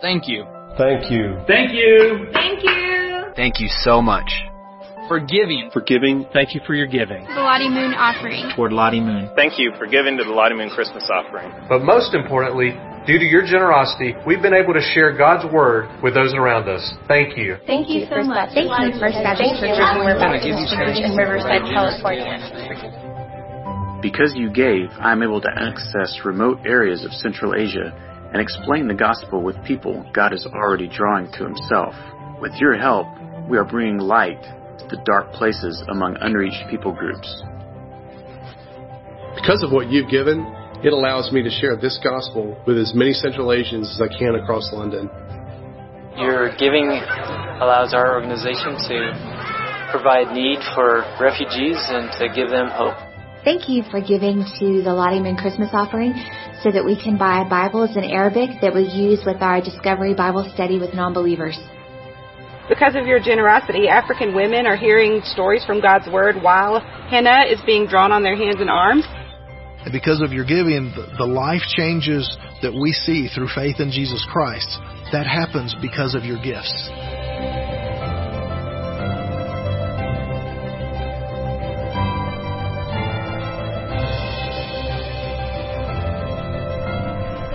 [0.00, 0.46] Thank you.
[0.78, 1.36] Thank you.
[1.46, 2.28] Thank you.
[2.32, 3.24] Thank you.
[3.36, 4.30] Thank you so much.
[5.08, 5.70] For giving.
[5.72, 6.26] For giving.
[6.32, 7.24] Thank you for your giving.
[7.24, 8.50] The Lottie Moon offering.
[8.54, 9.30] Toward Lottie Moon.
[9.36, 11.52] Thank you for giving to the Lottie Moon Christmas offering.
[11.68, 12.76] But most importantly,
[13.06, 16.84] due to your generosity, we've been able to share God's Word with those around us.
[17.08, 17.56] Thank you.
[17.66, 18.52] Thank you so much.
[18.52, 22.36] Thank you, First Baptist Church in Riverside, California.
[24.00, 27.90] Because you gave, I am able to access remote areas of Central Asia
[28.32, 31.94] and explain the gospel with people God is already drawing to Himself.
[32.40, 33.08] With your help,
[33.48, 37.26] we are bringing light to the dark places among unreached people groups.
[39.34, 40.46] Because of what you've given,
[40.84, 44.36] it allows me to share this gospel with as many Central Asians as I can
[44.36, 45.10] across London.
[46.16, 46.86] Your giving
[47.58, 53.07] allows our organization to provide need for refugees and to give them hope.
[53.44, 56.12] Thank you for giving to the Lottie Moon Christmas offering
[56.62, 60.50] so that we can buy Bibles in Arabic that we use with our Discovery Bible
[60.54, 61.56] study with non-believers.
[62.68, 67.60] Because of your generosity, African women are hearing stories from God's Word while henna is
[67.64, 69.04] being drawn on their hands and arms.
[69.84, 74.26] And because of your giving, the life changes that we see through faith in Jesus
[74.32, 74.68] Christ,
[75.12, 76.90] that happens because of your gifts.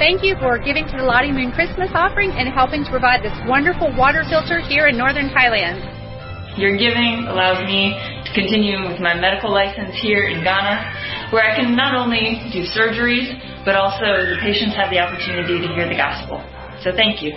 [0.04, 3.32] Thank you for giving to the Lottie Moon Christmas offering and helping to provide this
[3.48, 5.80] wonderful water filter here in northern Thailand.
[6.60, 7.96] Your giving allows me
[8.28, 12.68] to continue with my medical license here in Ghana, where I can not only do
[12.68, 13.32] surgeries,
[13.64, 16.44] but also the patients have the opportunity to hear the gospel.
[16.84, 17.32] So thank you.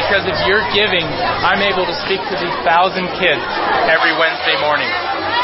[0.00, 3.44] Because of your giving, I'm able to speak to these thousand kids
[3.92, 4.88] every Wednesday morning.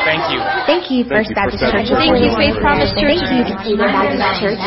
[0.04, 0.40] Thank you.
[0.68, 1.96] Thank you, First Thank you, Baptist First Church.
[1.96, 3.24] Thank you, Faith Promise Church.
[3.24, 4.60] Thank you, Cleveland Baptist Church.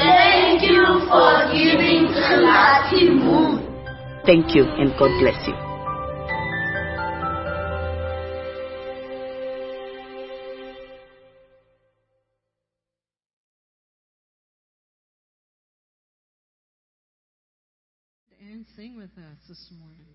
[0.00, 0.80] Thank you
[1.12, 3.68] for giving to Lottie Moon.
[4.24, 5.54] Thank you and God bless you.
[18.40, 20.06] And sing with us this morning.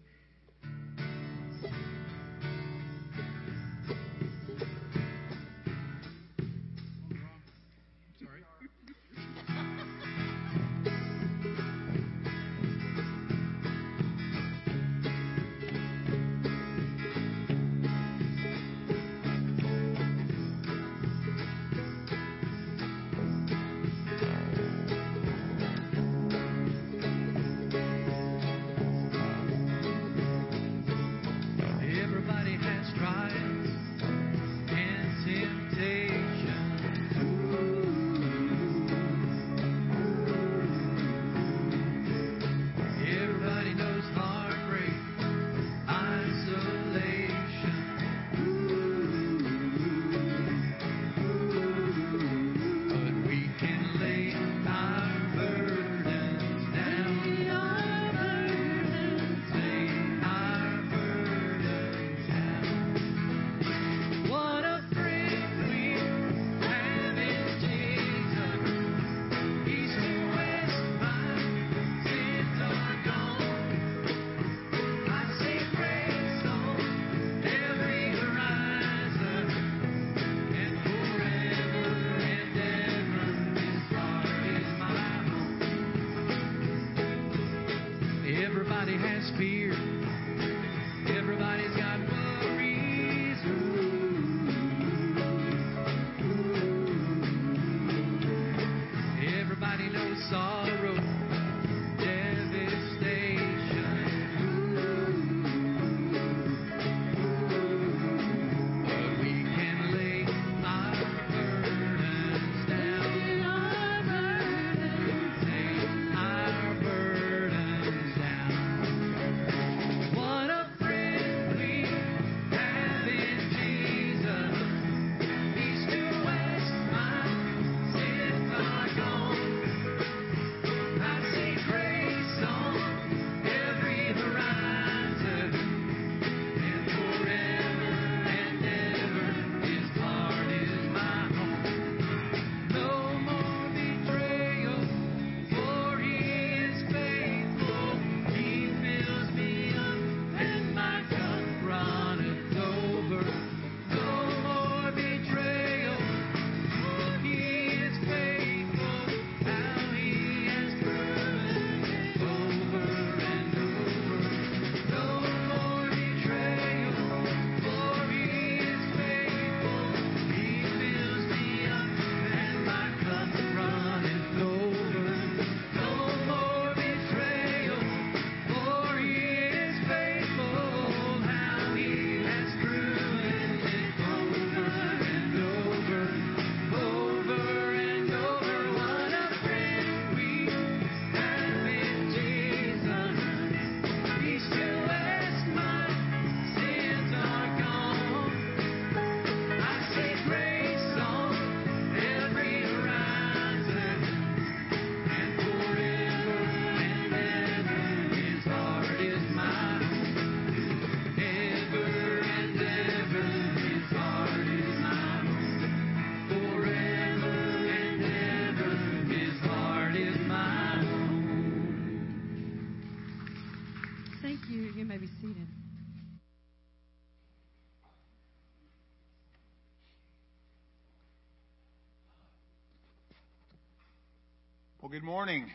[235.08, 235.50] Morning.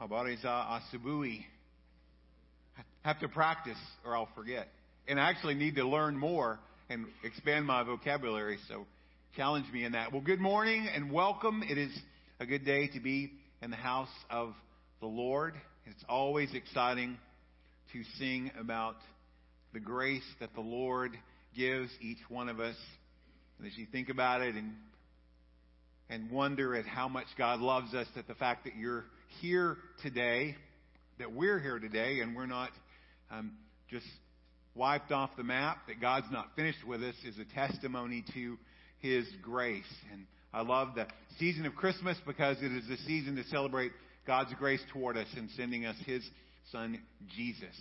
[0.00, 1.44] Habari za uh, asubuhi.
[3.02, 4.68] Have to practice or I'll forget.
[5.06, 6.58] And I actually need to learn more
[6.88, 8.86] and expand my vocabulary, so
[9.36, 10.10] challenge me in that.
[10.10, 11.62] Well, good morning and welcome.
[11.68, 11.92] It is
[12.40, 13.30] a good day to be
[13.60, 14.54] in the house of
[15.00, 15.52] the Lord.
[15.84, 17.18] It's always exciting
[17.92, 18.96] to sing about
[19.74, 21.12] the grace that the Lord
[21.54, 22.76] gives each one of us.
[23.58, 24.72] And as you think about it and
[26.12, 29.06] and wonder at how much God loves us, that the fact that you're
[29.40, 30.54] here today,
[31.18, 32.68] that we're here today, and we're not
[33.30, 33.52] um,
[33.88, 34.04] just
[34.74, 38.58] wiped off the map, that God's not finished with us, is a testimony to
[38.98, 39.84] His grace.
[40.12, 41.06] And I love the
[41.38, 43.92] season of Christmas because it is the season to celebrate
[44.26, 46.22] God's grace toward us in sending us His
[46.70, 47.00] Son,
[47.34, 47.74] Jesus.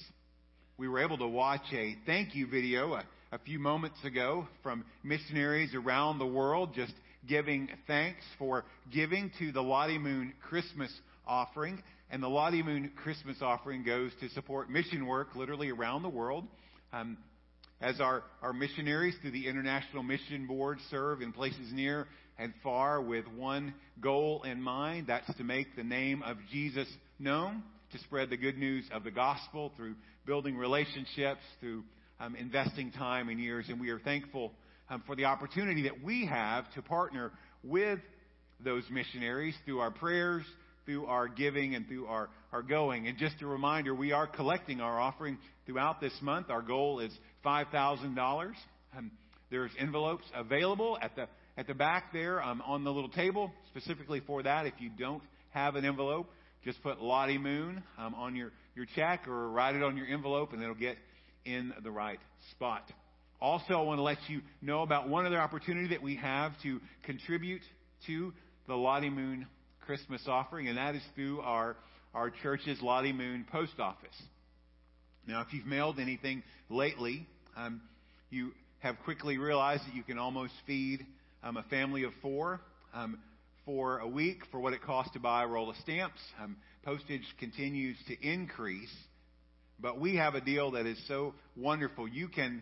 [0.77, 4.85] We were able to watch a thank you video a, a few moments ago from
[5.03, 6.93] missionaries around the world just
[7.27, 10.91] giving thanks for giving to the Lottie Moon Christmas
[11.25, 11.81] offering.
[12.09, 16.45] And the Lottie Moon Christmas offering goes to support mission work literally around the world.
[16.91, 17.17] Um,
[17.79, 23.01] as our, our missionaries through the International Mission Board serve in places near and far
[23.01, 26.87] with one goal in mind, that's to make the name of Jesus
[27.17, 31.83] known, to spread the good news of the gospel through building relationships, through
[32.19, 33.65] um, investing time and years.
[33.69, 34.51] And we are thankful
[34.91, 37.31] um, for the opportunity that we have to partner
[37.63, 37.99] with
[38.63, 40.43] those missionaries through our prayers,
[40.85, 43.07] through our giving, and through our, our going.
[43.07, 46.49] And just a reminder, we are collecting our offering throughout this month.
[46.49, 47.11] Our goal is
[47.43, 48.51] $5,000.
[48.95, 49.11] Um,
[49.49, 54.21] there's envelopes available at the at the back there um, on the little table specifically
[54.25, 54.65] for that.
[54.65, 56.31] If you don't have an envelope,
[56.63, 60.53] just put Lottie Moon um, on your, your check or write it on your envelope
[60.53, 60.95] and it'll get
[61.43, 62.19] in the right
[62.51, 62.89] spot.
[63.41, 66.79] Also, I want to let you know about one other opportunity that we have to
[67.03, 67.63] contribute
[68.05, 68.31] to
[68.67, 69.47] the Lottie Moon
[69.79, 71.75] Christmas offering, and that is through our,
[72.13, 74.15] our church's Lottie Moon post office.
[75.27, 77.25] Now, if you've mailed anything lately,
[77.57, 77.81] um,
[78.29, 81.03] you have quickly realized that you can almost feed
[81.43, 82.61] um, a family of four
[82.93, 83.17] um,
[83.65, 86.19] for a week for what it costs to buy a roll of stamps.
[86.39, 88.93] Um, postage continues to increase,
[89.79, 92.07] but we have a deal that is so wonderful.
[92.07, 92.61] You can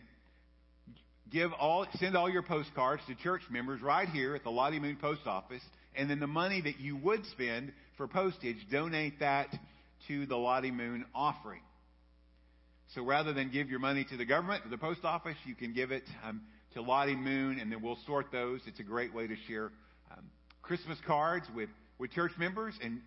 [1.31, 4.97] give all, send all your postcards to church members right here at the Lottie Moon
[4.99, 5.61] Post Office,
[5.95, 9.47] and then the money that you would spend for postage, donate that
[10.07, 11.61] to the Lottie Moon offering.
[12.95, 15.73] So rather than give your money to the government or the post office, you can
[15.73, 16.41] give it um,
[16.73, 18.61] to Lottie Moon, and then we'll sort those.
[18.65, 19.71] It's a great way to share
[20.11, 20.25] um,
[20.61, 21.69] Christmas cards with,
[21.99, 23.01] with church members, and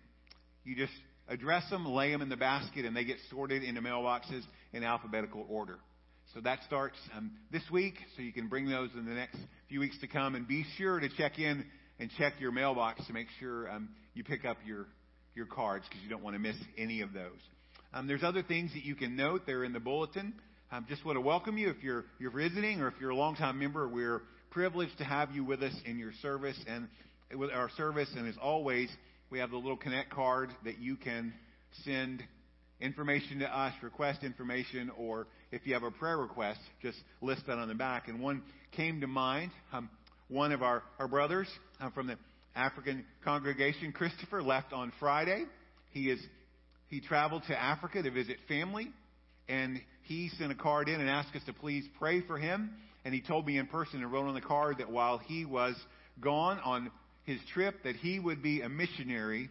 [0.63, 0.93] you just
[1.27, 5.45] address them, lay them in the basket, and they get sorted into mailboxes in alphabetical
[5.49, 5.77] order.
[6.33, 9.37] So that starts um, this week, so you can bring those in the next
[9.69, 11.63] few weeks to come, and be sure to check in
[11.99, 14.87] and check your mailbox to make sure um, you pick up your
[15.35, 17.37] your cards because you don't want to miss any of those.
[17.93, 19.43] Um, there's other things that you can note.
[19.45, 20.33] They're in the bulletin.
[20.71, 23.59] Um, just want to welcome you if you're you're visiting or if you're a longtime
[23.59, 23.87] member.
[23.87, 26.87] We're privileged to have you with us in your service and
[27.35, 28.09] with our service.
[28.17, 28.89] And as always,
[29.29, 31.31] we have the little connect card that you can
[31.85, 32.23] send
[32.79, 37.57] information to us, request information, or if you have a prayer request, just list that
[37.57, 38.07] on the back.
[38.07, 39.51] And one came to mind.
[39.71, 39.89] Um,
[40.27, 41.47] one of our, our brothers
[41.79, 42.17] um, from the
[42.55, 45.45] African congregation, Christopher, left on Friday.
[45.91, 46.19] He is
[46.87, 48.91] he traveled to Africa to visit family,
[49.49, 52.71] and he sent a card in and asked us to please pray for him.
[53.03, 55.75] And he told me in person and wrote on the card that while he was
[56.21, 56.91] gone on
[57.23, 59.49] his trip, that he would be a missionary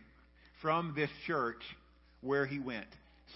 [0.60, 1.60] from this church
[2.20, 2.86] where he went.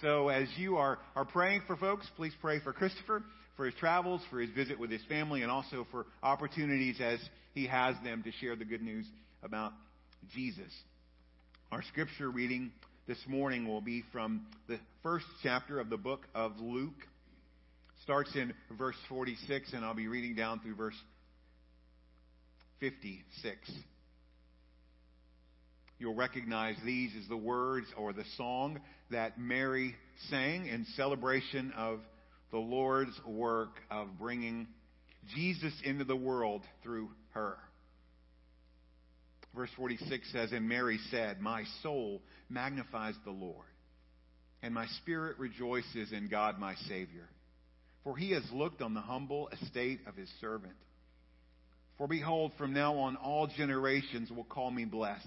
[0.02, 3.22] So as you are, are praying for folks, please pray for Christopher,
[3.56, 7.18] for his travels, for his visit with his family, and also for opportunities as
[7.54, 9.06] he has them to share the good news
[9.42, 9.72] about
[10.34, 10.70] Jesus.
[11.72, 12.72] Our scripture reading
[13.06, 17.06] this morning will be from the first chapter of the book of Luke.
[18.02, 20.94] Starts in verse 46, and I'll be reading down through verse
[22.80, 23.70] 56.
[25.98, 29.94] You'll recognize these as the words or the song that Mary
[30.30, 32.00] sang in celebration of
[32.50, 34.66] the Lord's work of bringing
[35.34, 37.56] Jesus into the world through her.
[39.54, 43.66] Verse 46 says, And Mary said, My soul magnifies the Lord,
[44.62, 47.28] and my spirit rejoices in God my Savior.
[48.04, 50.74] For he has looked on the humble estate of his servant.
[51.96, 55.26] For behold, from now on all generations will call me blessed.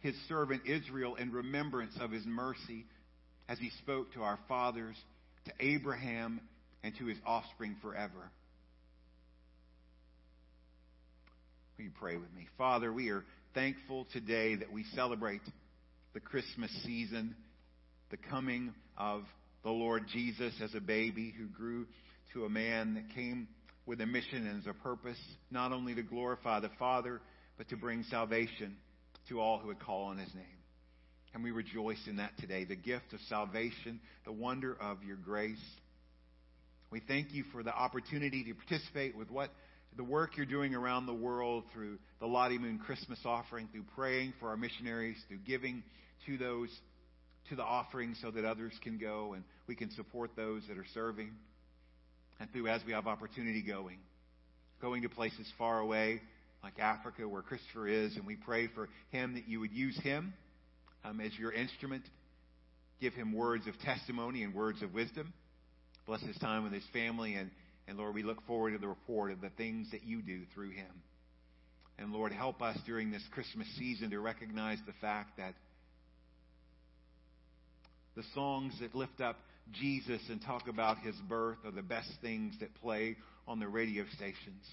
[0.00, 2.84] his servant Israel in remembrance of his mercy
[3.48, 4.96] as he spoke to our fathers,
[5.46, 6.40] to Abraham,
[6.82, 8.30] and to his offspring forever.
[11.76, 12.46] Will you pray with me?
[12.56, 13.24] Father, we are
[13.54, 15.40] thankful today that we celebrate
[16.12, 17.34] the Christmas season,
[18.10, 19.24] the coming of
[19.62, 21.86] the Lord Jesus as a baby who grew
[22.32, 23.48] to a man that came
[23.86, 25.18] with a mission and as a purpose,
[25.50, 27.20] not only to glorify the Father,
[27.56, 28.76] but to bring salvation
[29.28, 30.44] to all who would call on his name.
[31.34, 35.56] And we rejoice in that today, the gift of salvation, the wonder of your grace.
[36.90, 39.50] We thank you for the opportunity to participate with what
[39.96, 44.32] the work you're doing around the world through the Lottie Moon Christmas offering, through praying
[44.40, 45.82] for our missionaries, through giving
[46.26, 46.70] to those,
[47.50, 50.86] to the offering so that others can go and we can support those that are
[50.94, 51.30] serving.
[52.40, 53.98] And through as we have opportunity going,
[54.80, 56.20] going to places far away,
[56.62, 60.32] like Africa, where Christopher is, and we pray for him that you would use him
[61.04, 62.04] um, as your instrument.
[63.00, 65.32] Give him words of testimony and words of wisdom.
[66.06, 67.50] Bless his time with his family, and,
[67.86, 70.70] and Lord, we look forward to the report of the things that you do through
[70.70, 71.02] him.
[71.98, 75.54] And Lord, help us during this Christmas season to recognize the fact that
[78.16, 79.36] the songs that lift up
[79.72, 83.16] Jesus and talk about his birth are the best things that play
[83.46, 84.64] on the radio stations.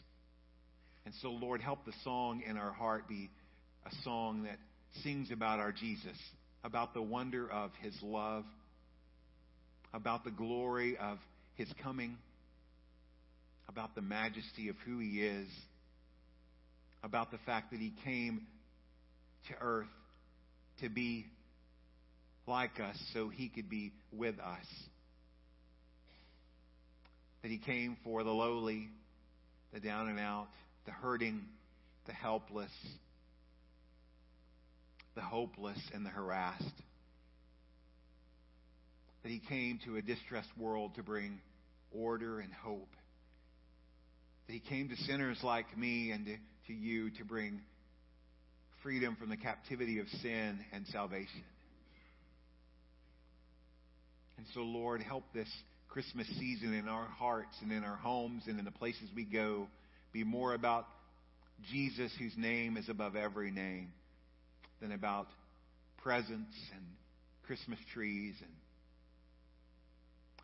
[1.05, 3.29] And so, Lord, help the song in our heart be
[3.85, 4.57] a song that
[5.03, 6.17] sings about our Jesus,
[6.63, 8.43] about the wonder of his love,
[9.93, 11.19] about the glory of
[11.53, 12.17] his coming,
[13.69, 15.47] about the majesty of who he is,
[17.03, 18.47] about the fact that he came
[19.47, 19.87] to earth
[20.81, 21.25] to be
[22.47, 24.65] like us so he could be with us.
[27.43, 28.89] That he came for the lowly,
[29.71, 30.47] the down and out,
[30.85, 31.41] the hurting,
[32.05, 32.71] the helpless,
[35.15, 36.63] the hopeless, and the harassed.
[39.23, 41.39] That he came to a distressed world to bring
[41.91, 42.95] order and hope.
[44.47, 46.27] That he came to sinners like me and
[46.67, 47.61] to, you to bring
[48.83, 51.43] freedom from the captivity of sin and salvation.
[54.37, 55.49] And so, Lord, help this
[55.87, 59.67] Christmas season in our hearts and in our homes and in the places we go
[60.15, 60.87] be more about
[61.73, 63.91] Jesus, whose name is above every name,
[64.79, 65.27] than about
[65.97, 66.85] presents and
[67.45, 68.51] Christmas trees and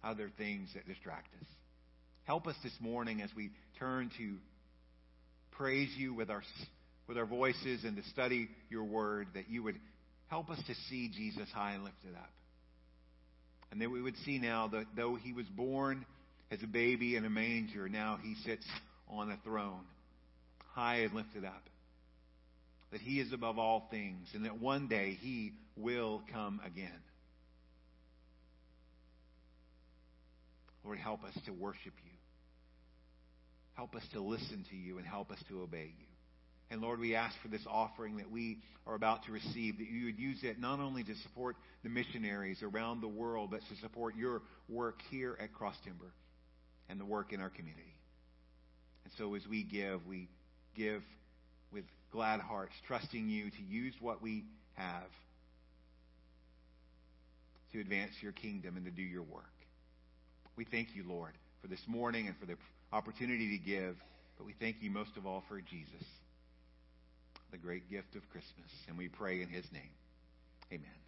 [0.04, 1.48] other things that distract us.
[2.26, 4.36] Help us this morning as we turn to
[5.52, 6.44] praise you with our
[7.08, 9.80] with our voices and to study your word that you would
[10.28, 12.30] help us to see Jesus high and lifted up.
[13.72, 16.06] And that we would see now that though he was born
[16.52, 18.66] as a baby in a manger, now he sits
[19.12, 19.84] on a throne,
[20.74, 21.64] high and lifted up.
[22.92, 27.00] That he is above all things, and that one day he will come again.
[30.84, 32.18] Lord, help us to worship you.
[33.76, 36.06] Help us to listen to you and help us to obey you.
[36.70, 40.06] And Lord, we ask for this offering that we are about to receive, that you
[40.06, 44.16] would use it not only to support the missionaries around the world, but to support
[44.16, 46.14] your work here at Cross Timber
[46.90, 47.94] and the work in our community.
[49.04, 50.28] And so as we give, we
[50.76, 51.04] give
[51.72, 55.10] with glad hearts, trusting you to use what we have
[57.74, 59.46] to advance your kingdom and to do your work.
[60.56, 62.58] We thank you, Lord, for this morning and for the
[62.92, 63.96] opportunity to give,
[64.38, 66.06] but we thank you most of all for Jesus,
[67.52, 68.70] the great gift of Christmas.
[68.88, 69.92] And we pray in his name.
[70.72, 71.01] Amen.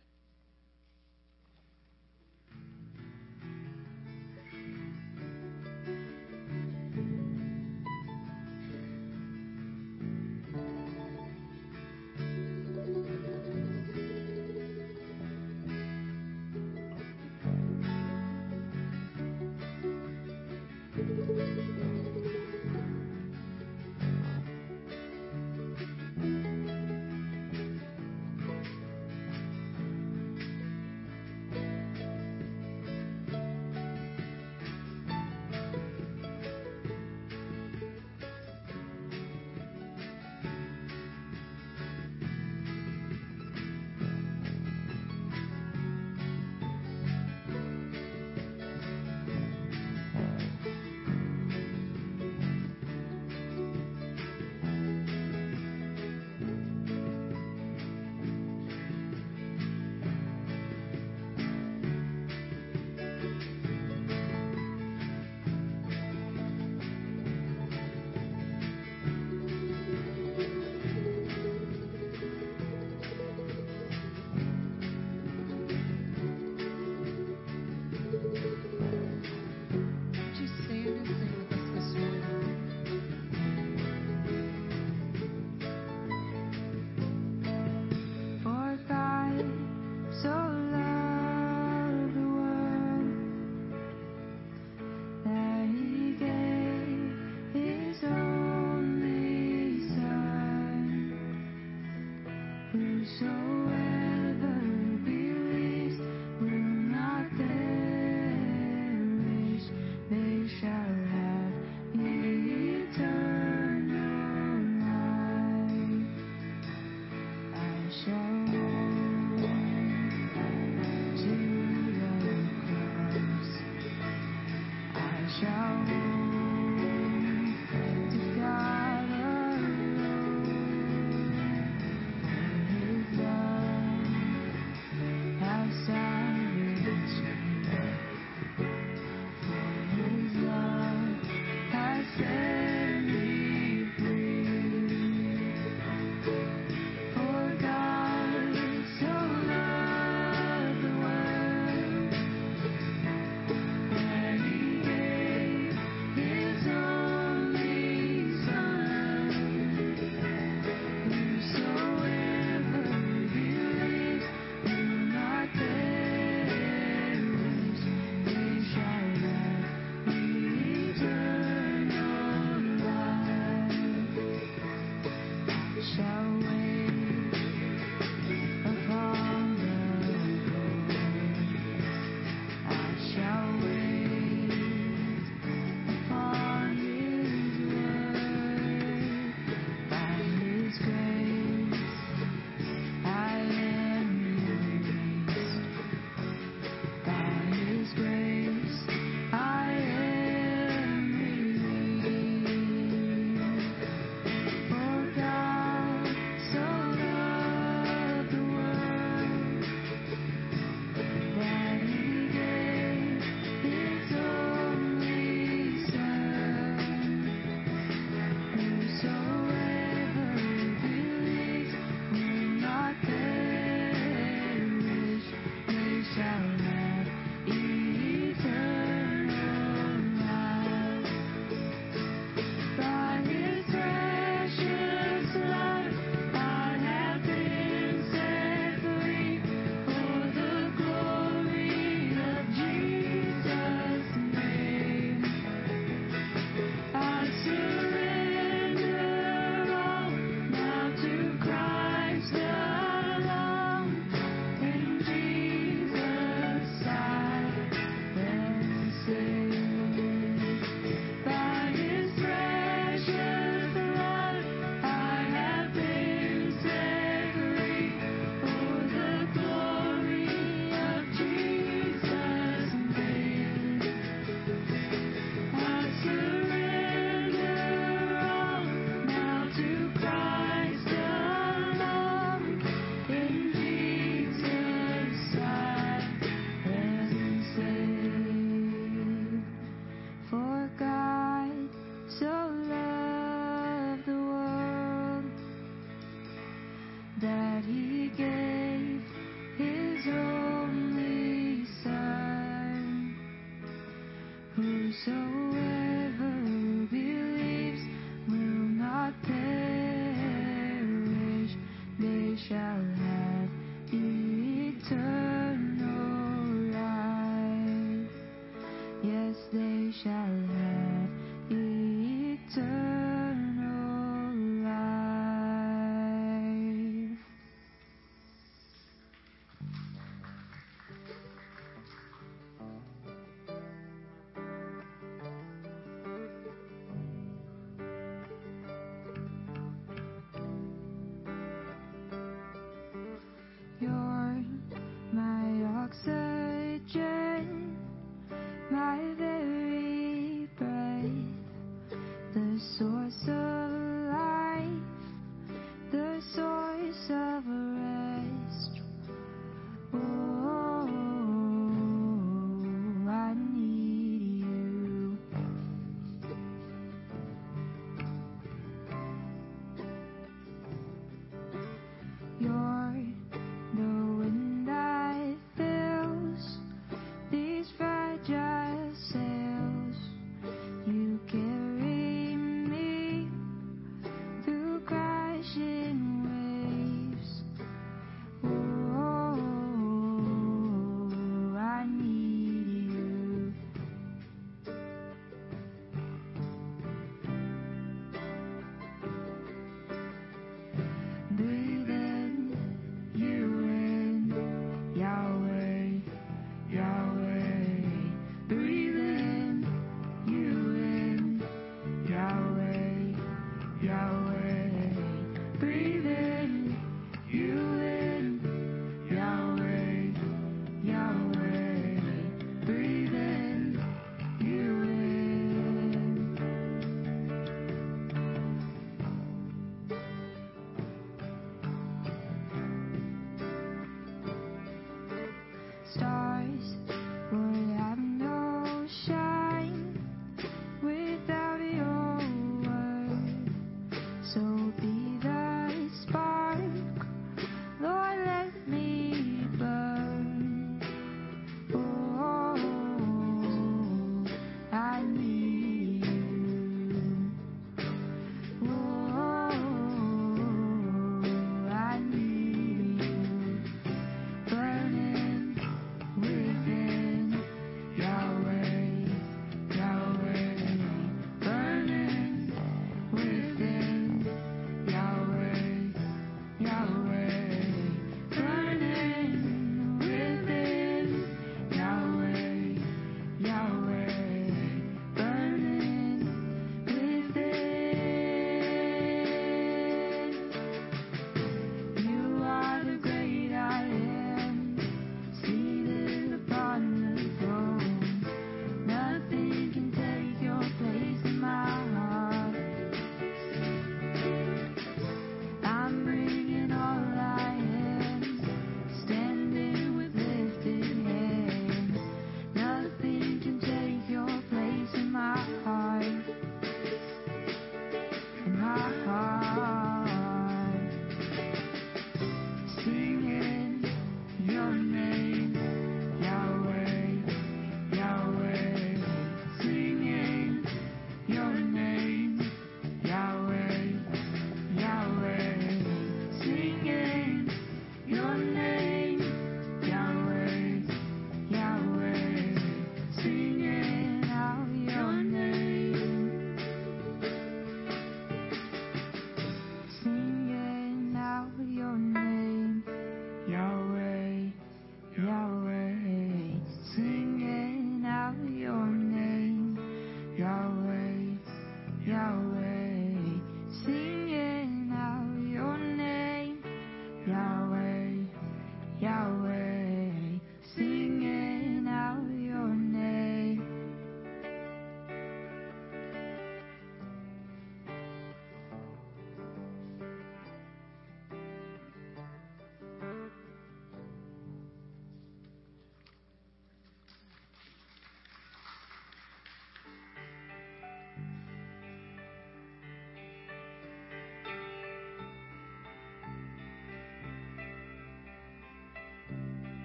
[103.04, 104.03] Whosoever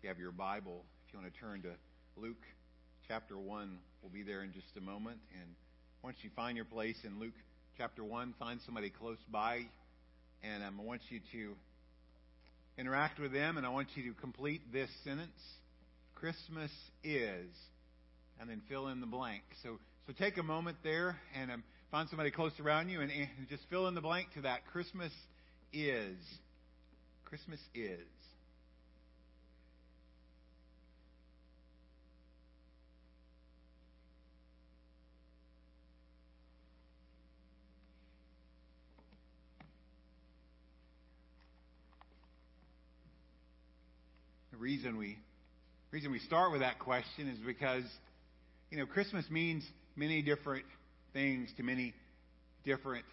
[0.00, 1.72] If you have your Bible, if you want to turn to
[2.16, 2.40] Luke
[3.06, 5.18] chapter 1, we'll be there in just a moment.
[5.38, 5.50] And
[6.02, 7.34] once you find your place in Luke
[7.76, 9.66] chapter 1, find somebody close by,
[10.42, 11.54] and um, I want you to
[12.78, 15.36] interact with them, and I want you to complete this sentence
[16.14, 16.70] Christmas
[17.04, 17.50] is,
[18.40, 19.42] and then fill in the blank.
[19.62, 23.48] So, so take a moment there and um, find somebody close around you and, and
[23.50, 24.60] just fill in the blank to that.
[24.72, 25.12] Christmas
[25.74, 26.16] is.
[27.26, 27.98] Christmas is.
[44.60, 45.18] Reason we
[45.90, 47.82] reason we start with that question is because
[48.70, 49.64] you know Christmas means
[49.96, 50.64] many different
[51.14, 51.94] things to many
[52.64, 53.06] different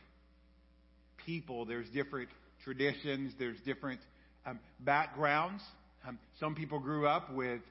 [1.25, 1.65] people.
[1.65, 2.29] There's different
[2.65, 3.33] traditions.
[3.39, 4.01] There's different
[4.45, 5.63] um, backgrounds.
[6.05, 7.61] Um, some people grew up with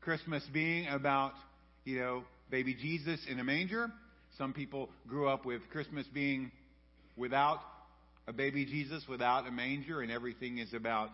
[0.00, 1.32] Christmas being about
[1.84, 3.88] you know baby Jesus in a manger.
[4.38, 6.50] Some people grew up with Christmas being
[7.16, 7.60] without
[8.26, 11.10] a baby Jesus, without a manger, and everything is about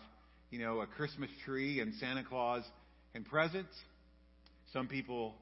[0.51, 2.64] you know, a Christmas tree and Santa Claus
[3.14, 3.72] and presents.
[4.72, 5.34] Some people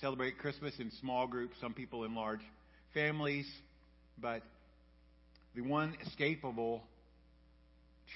[0.00, 2.40] celebrate Christmas in small groups, some people in large
[2.92, 3.46] families.
[4.18, 4.42] But
[5.54, 6.80] the one escapable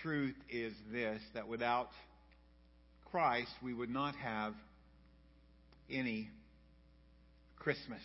[0.03, 1.91] truth is this that without
[3.11, 4.55] Christ, we would not have
[5.89, 6.31] any
[7.59, 8.01] Christmas.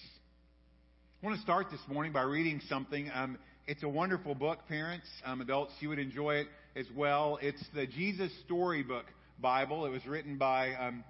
[1.21, 3.09] I want to start this morning by reading something.
[3.13, 5.73] Um, it's a wonderful book, parents, um, adults.
[5.79, 7.39] You would enjoy it as well.
[7.41, 9.05] It's the Jesus Storybook
[9.39, 9.85] Bible.
[9.85, 11.03] It was written by um,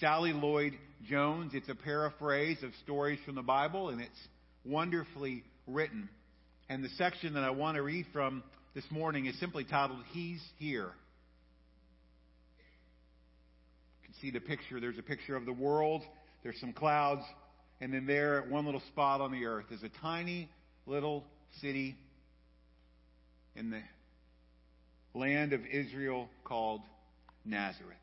[0.00, 0.72] Sally Lloyd
[1.08, 1.52] Jones.
[1.54, 4.28] It's a paraphrase of stories from the Bible, and it's
[4.64, 6.08] wonderfully written.
[6.68, 8.42] And the section that I want to read from
[8.74, 10.90] this morning is simply titled, He's Here.
[14.00, 14.80] You can see the picture.
[14.80, 16.02] There's a picture of the world,
[16.42, 17.22] there's some clouds,
[17.80, 20.48] and then there, at one little spot on the earth, is a tiny
[20.86, 21.24] little
[21.60, 21.96] city
[23.54, 23.80] in the
[25.14, 26.80] land of Israel called
[27.44, 27.96] Nazareth.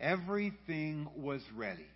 [0.00, 1.86] Everything was ready.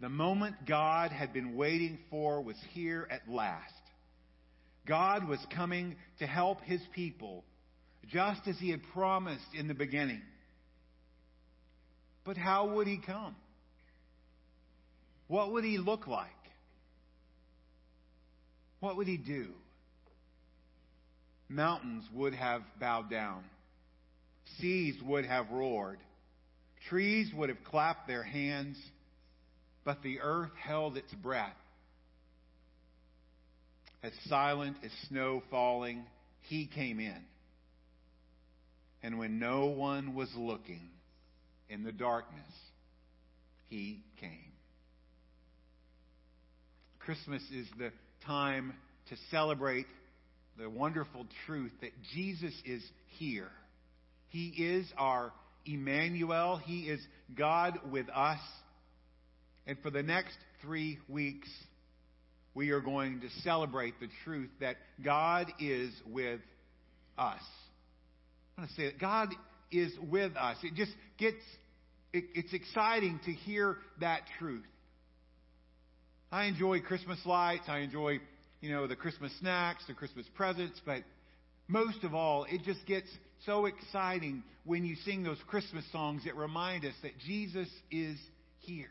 [0.00, 3.72] The moment God had been waiting for was here at last.
[4.86, 7.44] God was coming to help his people
[8.08, 10.20] just as he had promised in the beginning.
[12.24, 13.36] But how would he come?
[15.28, 16.30] What would he look like?
[18.80, 19.48] What would he do?
[21.52, 23.44] Mountains would have bowed down.
[24.58, 25.98] Seas would have roared.
[26.88, 28.76] Trees would have clapped their hands.
[29.84, 31.56] But the earth held its breath.
[34.02, 36.04] As silent as snow falling,
[36.40, 37.24] he came in.
[39.02, 40.88] And when no one was looking
[41.68, 42.46] in the darkness,
[43.68, 44.52] he came.
[47.00, 47.90] Christmas is the
[48.24, 48.74] time
[49.08, 49.86] to celebrate
[50.62, 52.82] the wonderful truth that Jesus is
[53.18, 53.50] here.
[54.28, 55.32] He is our
[55.66, 56.56] Emmanuel.
[56.56, 57.00] He is
[57.36, 58.38] God with us.
[59.66, 61.48] And for the next three weeks,
[62.54, 66.40] we are going to celebrate the truth that God is with
[67.18, 67.42] us.
[68.56, 69.30] I want to say that God
[69.72, 70.58] is with us.
[70.62, 71.42] It just gets,
[72.12, 74.64] it, it's exciting to hear that truth.
[76.30, 77.64] I enjoy Christmas lights.
[77.66, 78.20] I enjoy,
[78.62, 81.02] you know, the Christmas snacks, the Christmas presents, but
[81.66, 83.08] most of all, it just gets
[83.44, 88.16] so exciting when you sing those Christmas songs that remind us that Jesus is
[88.60, 88.90] here.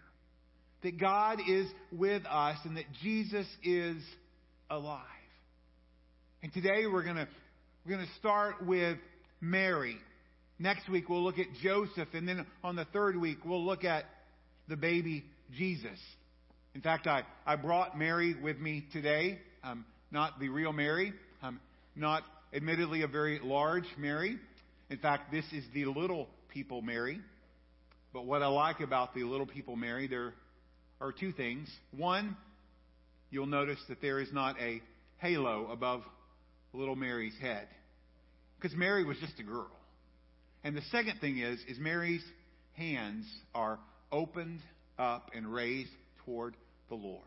[0.83, 3.97] That God is with us and that Jesus is
[4.69, 4.99] alive.
[6.43, 7.27] And today we're going to
[7.85, 8.97] we're going to start with
[9.39, 9.95] Mary.
[10.59, 14.03] Next week we'll look at Joseph and then on the third week we'll look at
[14.67, 15.23] the baby
[15.55, 15.97] Jesus.
[16.73, 19.39] In fact, I, I brought Mary with me today.
[19.63, 21.13] Um, not the real Mary.
[21.41, 21.59] Um,
[21.95, 24.37] not admittedly a very large Mary.
[24.89, 27.19] In fact, this is the little people Mary.
[28.13, 30.33] But what I like about the little people Mary, there
[30.99, 31.69] are two things.
[31.95, 32.35] One,
[33.29, 34.81] you'll notice that there is not a
[35.17, 36.01] halo above
[36.73, 37.67] little Mary's head.
[38.59, 39.71] Because Mary was just a girl.
[40.63, 42.23] And the second thing is, is Mary's
[42.73, 43.79] hands are
[44.11, 44.59] opened
[44.99, 45.91] up and raised
[46.25, 46.55] toward
[46.89, 47.23] the Lord.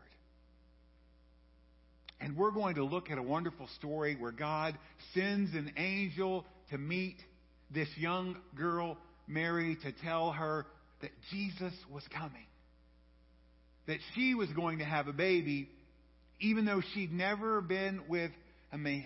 [2.19, 4.77] And we're going to look at a wonderful story where God
[5.13, 7.17] sends an angel to meet
[7.73, 8.97] this young girl,
[9.27, 10.65] Mary, to tell her
[11.01, 12.45] that Jesus was coming.
[13.87, 15.69] That she was going to have a baby,
[16.39, 18.31] even though she'd never been with
[18.71, 19.03] a man.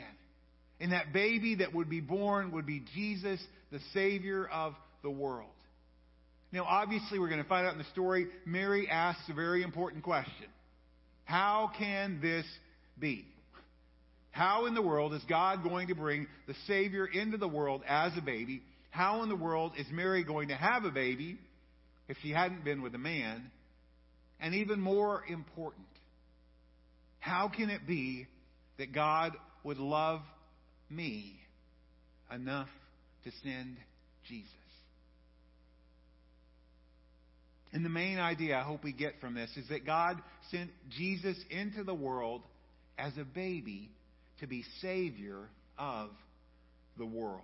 [0.80, 3.42] And that baby that would be born would be Jesus,
[3.72, 5.50] the Savior of the world.
[6.52, 10.04] Now, obviously, we're going to find out in the story, Mary asks a very important
[10.04, 10.48] question.
[11.26, 12.46] How can this
[13.00, 13.26] be?
[14.32, 18.12] How in the world is God going to bring the Savior into the world as
[18.18, 18.62] a baby?
[18.92, 21.38] How in the world is Mary going to have a baby
[22.08, 23.52] if she hadn't been with a man?
[24.40, 25.88] And even more important,
[27.20, 28.28] how can it be
[28.78, 29.34] that God
[29.64, 30.22] would love
[30.90, 31.40] me
[32.34, 32.70] enough
[33.26, 33.78] to send
[34.28, 34.50] Jesus?
[37.72, 41.38] And the main idea I hope we get from this is that God sent Jesus
[41.52, 42.42] into the world
[43.00, 43.90] as a baby
[44.40, 46.10] to be Savior of
[46.98, 47.42] the world.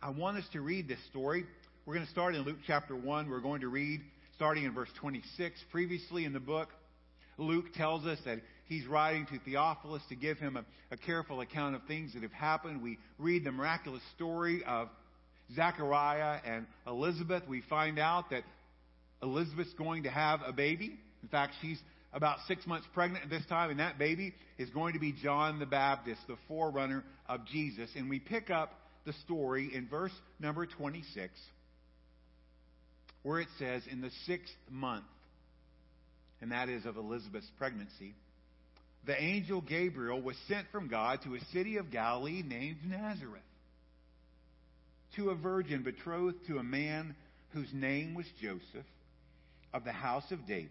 [0.00, 1.44] I want us to read this story.
[1.84, 3.28] We're going to start in Luke chapter 1.
[3.28, 4.00] We're going to read
[4.36, 5.58] starting in verse 26.
[5.72, 6.68] Previously in the book,
[7.36, 11.74] Luke tells us that he's writing to Theophilus to give him a, a careful account
[11.74, 12.82] of things that have happened.
[12.82, 14.88] We read the miraculous story of
[15.56, 17.42] Zechariah and Elizabeth.
[17.48, 18.44] We find out that
[19.22, 20.98] Elizabeth's going to have a baby.
[21.22, 21.80] In fact, she's
[22.12, 25.58] about six months pregnant at this time, and that baby is going to be John
[25.58, 27.90] the Baptist, the forerunner of Jesus.
[27.96, 28.72] And we pick up
[29.04, 31.32] the story in verse number 26,
[33.22, 35.04] where it says, In the sixth month,
[36.40, 38.14] and that is of Elizabeth's pregnancy,
[39.06, 43.42] the angel Gabriel was sent from God to a city of Galilee named Nazareth,
[45.16, 47.14] to a virgin betrothed to a man
[47.50, 48.86] whose name was Joseph
[49.72, 50.70] of the house of David.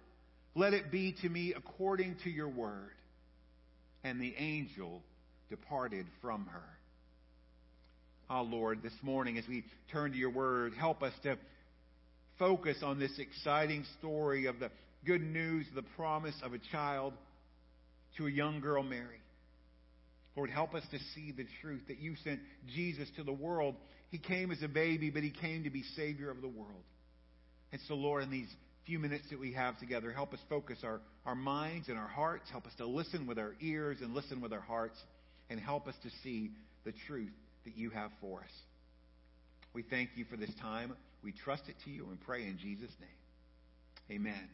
[0.55, 2.91] Let it be to me according to your word.
[4.03, 5.01] And the angel
[5.49, 6.63] departed from her.
[8.29, 11.37] Oh Lord, this morning as we turn to your word, help us to
[12.39, 14.71] focus on this exciting story of the
[15.05, 17.13] good news, the promise of a child
[18.17, 19.19] to a young girl, Mary.
[20.35, 22.39] Lord, help us to see the truth that you sent
[22.73, 23.75] Jesus to the world
[24.11, 26.83] he came as a baby, but he came to be Savior of the world.
[27.71, 28.53] And so, Lord, in these
[28.91, 32.43] few minutes that we have together, help us focus our, our minds and our hearts.
[32.51, 34.97] Help us to listen with our ears and listen with our hearts.
[35.49, 36.51] And help us to see
[36.83, 37.31] the truth
[37.63, 38.51] that you have for us.
[39.73, 40.93] We thank you for this time.
[41.23, 44.17] We trust it to you and pray in Jesus' name.
[44.19, 44.49] Amen.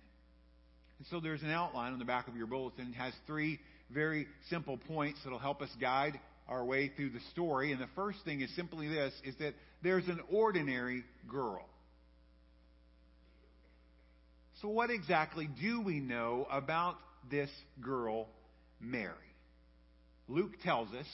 [0.99, 2.93] And so there's an outline on the back of your bulletin.
[2.95, 3.59] It has three
[3.89, 7.71] very simple points that'll help us guide our way through the story.
[7.71, 11.65] And the first thing is simply this, is that there's an ordinary girl.
[14.61, 16.95] So what exactly do we know about
[17.29, 17.49] this
[17.79, 18.27] girl,
[18.79, 19.13] Mary?
[20.27, 21.05] Luke tells us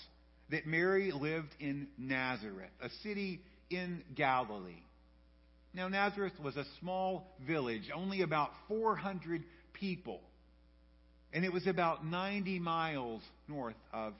[0.50, 4.84] that Mary lived in Nazareth, a city in Galilee.
[5.74, 10.22] Now, Nazareth was a small village, only about 400 people.
[11.34, 14.14] And it was about 90 miles north of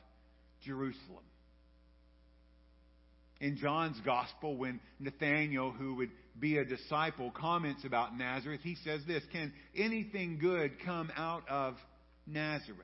[0.66, 1.24] Jerusalem.
[3.40, 6.10] In John's Gospel, when Nathanael, who would
[6.40, 11.76] be a disciple, comments about Nazareth, he says this Can anything good come out of
[12.26, 12.80] Nazareth?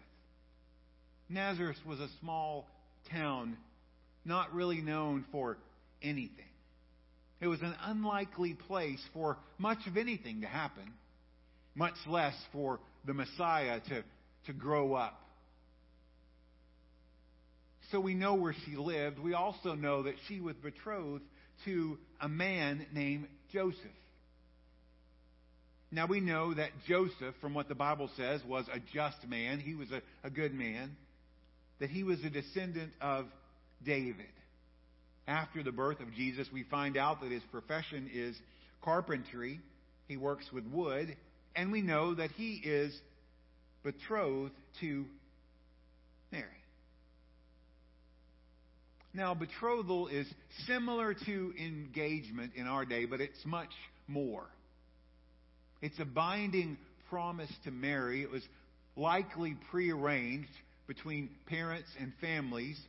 [1.30, 2.68] Nazareth was a small
[3.12, 3.58] town,
[4.26, 5.58] not really known for
[6.02, 6.46] anything.
[7.42, 10.92] It was an unlikely place for much of anything to happen,
[11.76, 14.04] much less for the Messiah to,
[14.48, 15.22] to grow up.
[17.92, 19.20] So we know where she lived.
[19.20, 21.24] We also know that she was betrothed
[21.66, 23.80] to a man named Joseph.
[25.92, 29.60] Now we know that Joseph, from what the Bible says, was a just man.
[29.60, 30.96] He was a, a good man.
[31.80, 33.26] That he was a descendant of
[33.84, 34.26] David.
[35.28, 38.36] After the birth of Jesus, we find out that his profession is
[38.84, 39.60] carpentry.
[40.08, 41.16] He works with wood.
[41.56, 42.96] And we know that he is
[43.84, 45.06] betrothed to
[46.32, 46.46] Mary.
[49.14, 50.28] Now, betrothal is
[50.68, 53.72] similar to engagement in our day, but it's much
[54.08, 54.46] more.
[55.82, 56.78] It's a binding
[57.10, 58.22] promise to marry.
[58.22, 58.44] It was
[58.96, 60.52] likely prearranged
[60.88, 62.80] between parents and families.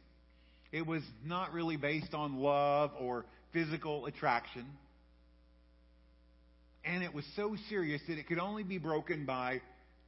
[0.73, 4.67] It was not really based on love or physical attraction.
[6.85, 9.61] And it was so serious that it could only be broken by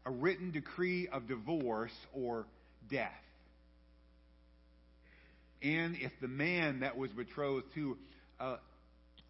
[0.05, 2.47] a written decree of divorce or
[2.91, 3.11] death.
[5.63, 7.97] And if the man that was betrothed to
[8.41, 8.55] a,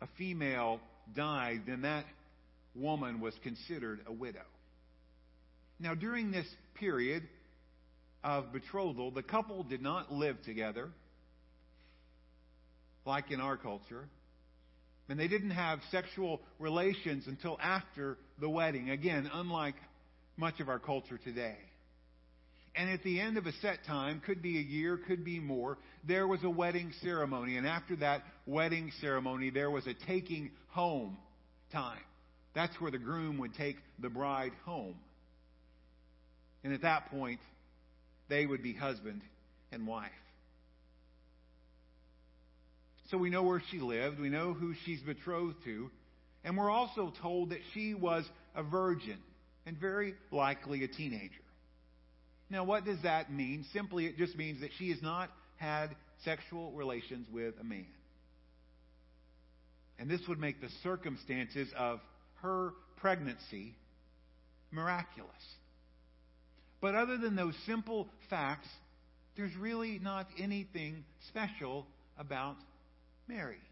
[0.01, 0.80] a female
[1.14, 2.05] died, then that
[2.74, 4.41] woman was considered a widow.
[5.78, 7.24] Now, during this period
[8.24, 10.91] of betrothal, the couple did not live together
[13.05, 14.09] like in our culture.
[15.09, 18.91] And they didn't have sexual relations until after the wedding.
[18.91, 19.74] Again, unlike
[20.37, 21.57] much of our culture today.
[22.75, 25.77] And at the end of a set time, could be a year, could be more,
[26.07, 27.59] there was a wedding ceremony.
[27.59, 31.18] And after that wedding ceremony, there was a taking home
[31.70, 32.01] time.
[32.55, 34.95] That's where the groom would take the bride home.
[36.64, 37.41] And at that point,
[38.29, 39.20] they would be husband
[39.70, 40.11] and wife.
[43.11, 44.18] So we know where she lived.
[44.18, 45.91] We know who she's betrothed to.
[46.45, 49.18] And we're also told that she was a virgin
[49.66, 51.41] and very likely a teenager.
[52.53, 53.64] Now, what does that mean?
[53.72, 57.86] Simply, it just means that she has not had sexual relations with a man.
[59.98, 62.00] And this would make the circumstances of
[62.42, 63.74] her pregnancy
[64.70, 65.30] miraculous.
[66.82, 68.68] But other than those simple facts,
[69.34, 71.86] there's really not anything special
[72.18, 72.57] about
[73.28, 73.62] Mary.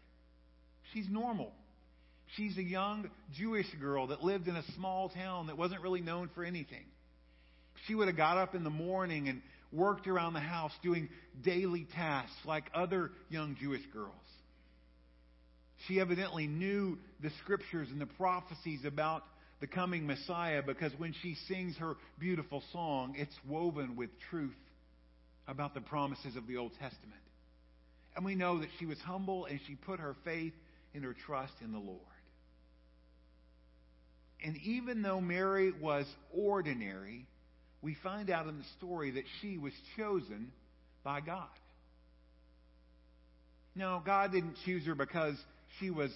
[0.91, 1.51] She's normal.
[2.35, 6.31] She's a young Jewish girl that lived in a small town that wasn't really known
[6.33, 6.85] for anything.
[7.87, 11.09] She would have got up in the morning and worked around the house doing
[11.43, 14.13] daily tasks like other young Jewish girls.
[15.87, 19.23] She evidently knew the scriptures and the prophecies about
[19.61, 24.55] the coming Messiah because when she sings her beautiful song, it's woven with truth
[25.47, 27.21] about the promises of the Old Testament.
[28.15, 30.53] And we know that she was humble and she put her faith
[30.93, 31.99] and her trust in the Lord.
[34.43, 36.05] And even though Mary was
[36.35, 37.27] ordinary,
[37.81, 40.51] we find out in the story that she was chosen
[41.03, 41.47] by God.
[43.75, 45.35] Now, God didn't choose her because
[45.79, 46.11] she was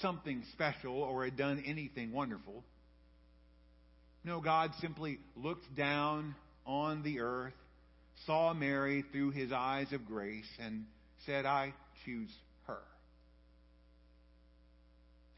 [0.00, 2.64] something special or had done anything wonderful.
[4.24, 6.34] No, God simply looked down
[6.66, 7.54] on the earth,
[8.26, 10.84] saw Mary through his eyes of grace, and
[11.24, 11.72] said, I
[12.04, 12.30] choose
[12.66, 12.80] her.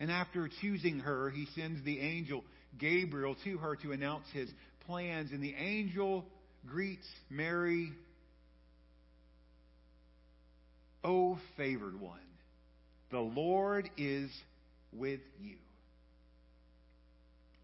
[0.01, 2.43] And after choosing her, he sends the angel
[2.79, 4.51] Gabriel to her to announce his
[4.87, 5.33] plans.
[5.33, 6.25] And the angel
[6.67, 7.93] greets Mary,
[11.05, 12.19] O favored one,
[13.11, 14.31] the Lord is
[14.93, 15.57] with you.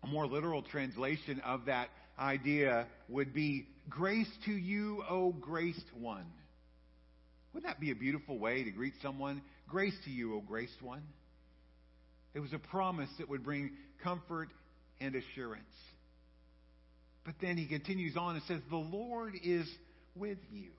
[0.02, 1.88] A more literal translation of that
[2.18, 6.26] idea would be, Grace to you, O graced one.
[7.52, 9.42] Wouldn't that be a beautiful way to greet someone?
[9.66, 11.02] Grace to you, O graced one.
[12.34, 14.50] It was a promise that would bring comfort
[15.00, 15.64] and assurance.
[17.24, 19.68] But then he continues on and says, The Lord is
[20.14, 20.70] with you.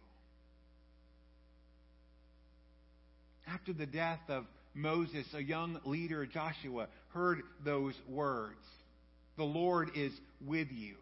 [3.48, 8.66] After the death of Moses, a young leader, Joshua, heard those words
[9.38, 10.12] The Lord is
[10.46, 10.96] with you.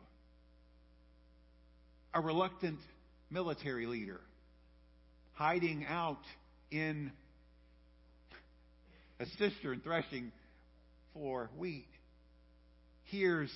[2.13, 2.79] A reluctant
[3.29, 4.21] military leader
[5.33, 6.23] hiding out
[6.71, 7.11] in
[9.19, 10.31] a cistern threshing
[11.13, 11.87] for wheat
[13.03, 13.51] hears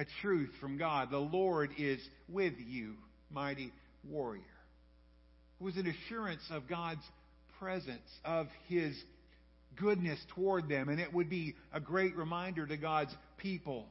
[0.00, 1.10] a truth from God.
[1.10, 2.94] The Lord is with you,
[3.30, 3.70] mighty
[4.08, 4.40] warrior.
[5.60, 7.04] It was an assurance of God's
[7.58, 8.96] presence, of His
[9.76, 13.84] goodness toward them, and it would be a great reminder to God's people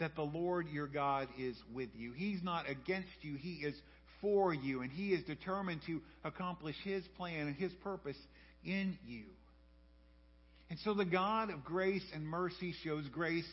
[0.00, 2.12] that the Lord your God is with you.
[2.12, 3.74] He's not against you, He is
[4.22, 8.16] for you, and He is determined to accomplish His plan and His purpose
[8.64, 9.24] in you.
[10.70, 13.46] And so the God of grace and mercy shows grace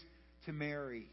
[0.45, 1.07] to Mary.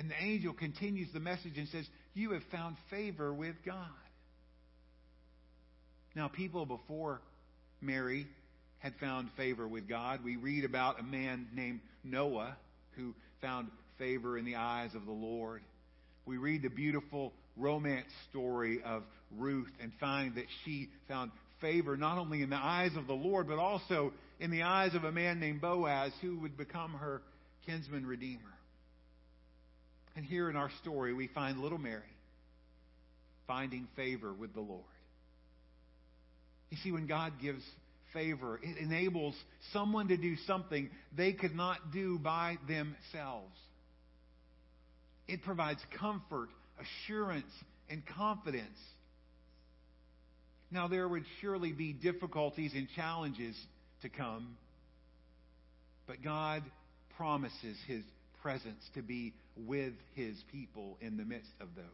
[0.00, 1.84] And the angel continues the message and says,
[2.14, 3.74] You have found favor with God.
[6.16, 7.20] Now, people before
[7.82, 8.26] Mary
[8.78, 10.24] had found favor with God.
[10.24, 12.56] We read about a man named Noah
[12.92, 15.60] who found favor in the eyes of the Lord.
[16.24, 19.02] We read the beautiful romance story of
[19.36, 21.30] Ruth and find that she found
[21.60, 25.04] favor not only in the eyes of the Lord, but also in the eyes of
[25.04, 27.20] a man named Boaz who would become her
[27.66, 28.40] kinsman redeemer.
[30.16, 32.02] And here in our story, we find little Mary
[33.46, 34.84] finding favor with the Lord.
[36.70, 37.62] You see, when God gives
[38.12, 39.34] favor, it enables
[39.72, 43.56] someone to do something they could not do by themselves.
[45.26, 46.48] It provides comfort,
[46.80, 47.50] assurance,
[47.88, 48.78] and confidence.
[50.70, 53.56] Now, there would surely be difficulties and challenges
[54.02, 54.56] to come,
[56.06, 56.62] but God
[57.16, 58.04] promises His
[58.42, 61.84] presence to be with His people in the midst of those.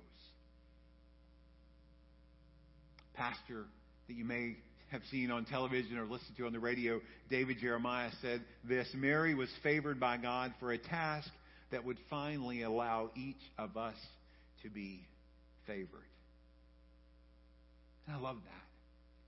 [3.15, 3.65] Pastor
[4.09, 4.57] that you may
[4.89, 9.35] have seen on television or listened to on the radio, David Jeremiah said this Mary
[9.35, 11.29] was favored by God for a task
[11.73, 13.97] that would finally allow each of us
[14.63, 15.01] to be
[15.67, 15.89] favored.
[18.07, 18.67] And I love that.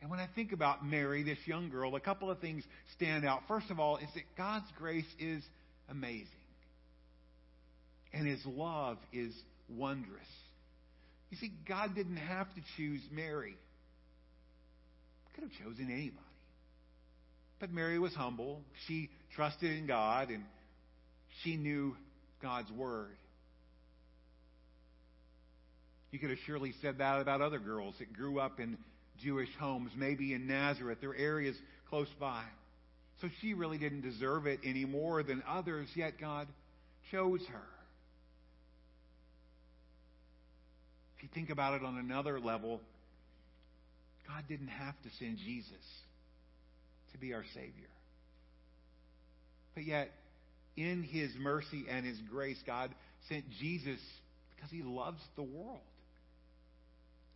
[0.01, 2.63] And when I think about Mary, this young girl, a couple of things
[2.95, 3.43] stand out.
[3.49, 5.43] First of all, is that God's grace is
[5.91, 6.29] amazing.
[8.13, 9.33] And His love is
[9.69, 10.27] wondrous.
[11.31, 13.57] You see, God didn't have to choose Mary.
[15.35, 16.23] Could have chosen anybody.
[17.61, 18.63] But Mary was humble.
[18.87, 20.45] She trusted in God and
[21.43, 21.97] she knew
[22.41, 23.17] God's Word.
[26.11, 28.79] You could have surely said that about other girls that grew up in
[29.23, 31.57] Jewish homes, maybe in Nazareth or areas
[31.91, 32.45] close by.
[33.21, 36.47] So she really didn't deserve it any more than others, yet God
[37.11, 37.78] chose her.
[41.19, 42.81] If you think about it on another level,
[44.29, 45.73] God didn't have to send Jesus
[47.13, 47.89] to be our Savior.
[49.75, 50.13] But yet,
[50.77, 52.95] in His mercy and His grace, God
[53.29, 53.99] sent Jesus
[54.55, 55.81] because He loves the world.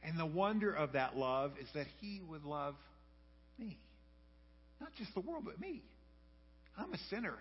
[0.04, 2.76] And the wonder of that love is that He would love
[3.58, 3.78] me.
[4.80, 5.82] Not just the world, but me.
[6.78, 7.36] I'm a sinner.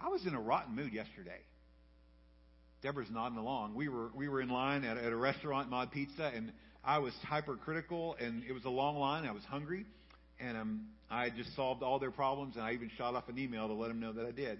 [0.00, 1.40] I was in a rotten mood yesterday.
[2.84, 3.74] Deborah's nodding along.
[3.74, 6.52] We were we were in line at, at a restaurant, Mod Pizza, and
[6.84, 9.24] I was hypercritical, and it was a long line.
[9.24, 9.86] I was hungry,
[10.38, 13.68] and um, I just solved all their problems, and I even shot off an email
[13.68, 14.58] to let them know that I did.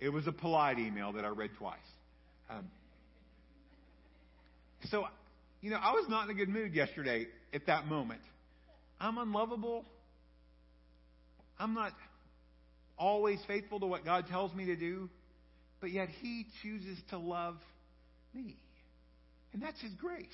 [0.00, 1.78] It was a polite email that I read twice.
[2.50, 2.70] Um,
[4.90, 5.06] so,
[5.62, 8.20] you know, I was not in a good mood yesterday at that moment.
[9.00, 9.86] I'm unlovable.
[11.58, 11.92] I'm not
[12.98, 15.08] always faithful to what God tells me to do,
[15.82, 17.56] but yet He chooses to love
[18.32, 18.56] me.
[19.52, 20.26] And that's His grace.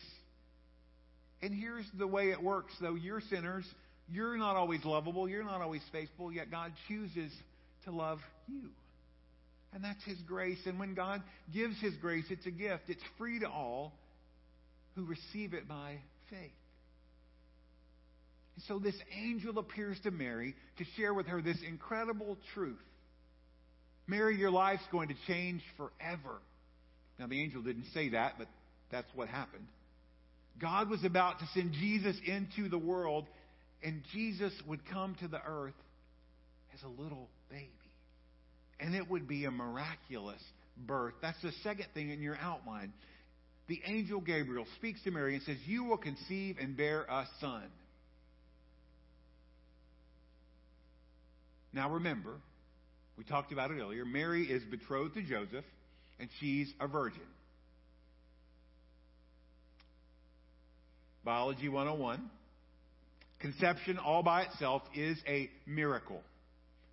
[1.42, 2.94] And here's the way it works, though.
[2.94, 3.64] You're sinners.
[4.08, 5.28] You're not always lovable.
[5.28, 7.32] You're not always faithful, yet God chooses
[7.86, 8.68] to love you.
[9.72, 10.58] And that's His grace.
[10.66, 11.22] And when God
[11.52, 12.84] gives His grace, it's a gift.
[12.88, 13.94] It's free to all
[14.96, 15.96] who receive it by
[16.30, 16.52] faith.
[18.66, 22.76] So this angel appears to Mary to share with her this incredible truth.
[24.08, 26.40] Mary, your life's going to change forever.
[27.18, 28.48] Now, the angel didn't say that, but
[28.90, 29.66] that's what happened.
[30.58, 33.26] God was about to send Jesus into the world,
[33.82, 35.74] and Jesus would come to the earth
[36.74, 37.70] as a little baby.
[38.80, 40.42] And it would be a miraculous
[40.86, 41.14] birth.
[41.20, 42.92] That's the second thing in your outline.
[43.68, 47.64] The angel Gabriel speaks to Mary and says, You will conceive and bear a son.
[51.72, 52.36] Now remember,
[53.18, 54.04] we talked about it earlier.
[54.04, 55.64] Mary is betrothed to Joseph,
[56.20, 57.20] and she's a virgin.
[61.24, 62.30] Biology 101.
[63.40, 66.20] Conception all by itself is a miracle.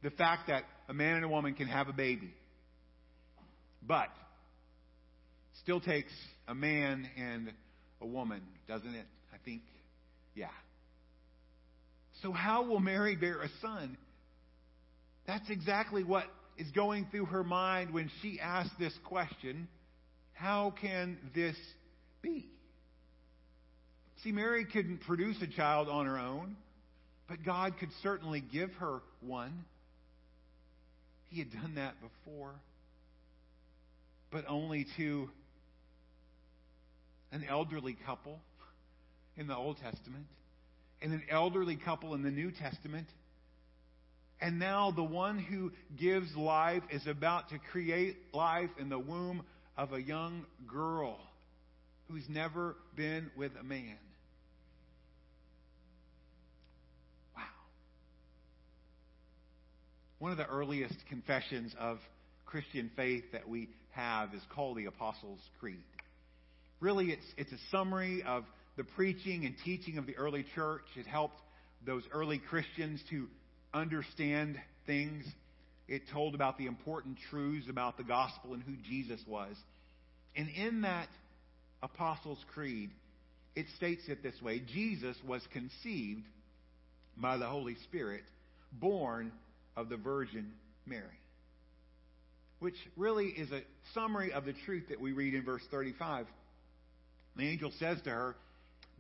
[0.01, 2.34] The fact that a man and a woman can have a baby.
[3.88, 4.09] But
[5.61, 6.11] still takes
[6.47, 7.51] a man and
[8.01, 9.05] a woman, doesn't it?
[9.32, 9.61] I think,
[10.34, 10.47] yeah.
[12.23, 13.95] So how will Mary bear a son?
[15.28, 16.26] That's exactly what
[16.57, 19.67] is going through her mind when she asks this question.
[20.34, 21.55] How can this
[22.21, 22.49] be?
[24.23, 26.55] See, Mary couldn't produce a child on her own,
[27.28, 29.65] but God could certainly give her one.
[31.30, 32.53] He had done that before,
[34.32, 35.30] but only to
[37.32, 38.39] an elderly couple
[39.36, 40.26] in the Old Testament
[41.01, 43.07] and an elderly couple in the New Testament.
[44.41, 49.43] And now the one who gives life is about to create life in the womb
[49.77, 51.17] of a young girl
[52.09, 53.97] who's never been with a man.
[57.36, 57.43] Wow.
[60.19, 61.99] One of the earliest confessions of
[62.45, 65.83] Christian faith that we have is called the Apostles' Creed.
[66.79, 68.43] Really, it's, it's a summary of
[68.77, 70.83] the preaching and teaching of the early church.
[70.95, 71.39] It helped
[71.86, 73.27] those early Christians to
[73.76, 74.57] understand
[74.88, 75.26] things.
[75.88, 79.55] It told about the important truths about the gospel and who Jesus was.
[80.36, 81.09] And in that
[81.84, 82.89] Apostles' Creed,
[83.55, 86.23] it states it this way Jesus was conceived
[87.17, 88.23] by the Holy Spirit,
[88.71, 89.32] born
[89.78, 90.51] of the Virgin
[90.86, 91.03] Mary.
[92.59, 93.61] Which really is a
[93.93, 96.26] summary of the truth that we read in verse 35.
[97.36, 98.36] The angel says to her,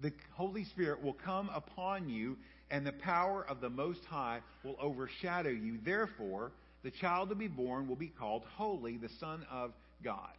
[0.01, 2.37] The Holy Spirit will come upon you,
[2.69, 5.77] and the power of the Most High will overshadow you.
[5.83, 6.51] Therefore,
[6.83, 9.71] the child to be born will be called Holy, the Son of
[10.03, 10.31] God.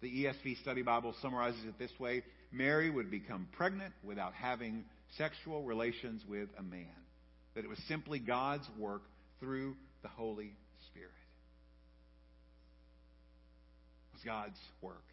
[0.00, 4.84] The ESV Study Bible summarizes it this way Mary would become pregnant without having
[5.16, 6.86] sexual relations with a man.
[7.54, 9.02] That it was simply God's work
[9.40, 10.52] through the Holy
[10.90, 11.10] Spirit.
[14.10, 15.04] It was God's work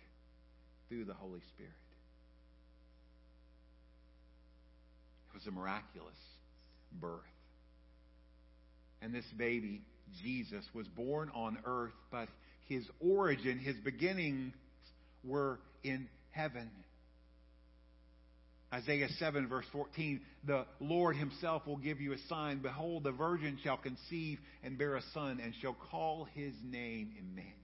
[0.88, 1.72] through the Holy Spirit.
[5.29, 6.16] It was a miraculous
[7.00, 7.20] birth.
[9.02, 9.82] And this baby,
[10.22, 12.28] Jesus, was born on earth, but
[12.68, 14.54] his origin, his beginnings
[15.24, 16.70] were in heaven.
[18.74, 22.62] Isaiah 7, verse 14 The Lord himself will give you a sign.
[22.62, 27.56] Behold, the virgin shall conceive and bear a son, and shall call his name Emmanuel.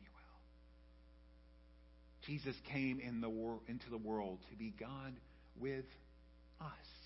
[2.26, 5.14] Jesus came in the wor- into the world to be God
[5.60, 5.86] with
[6.62, 7.05] us.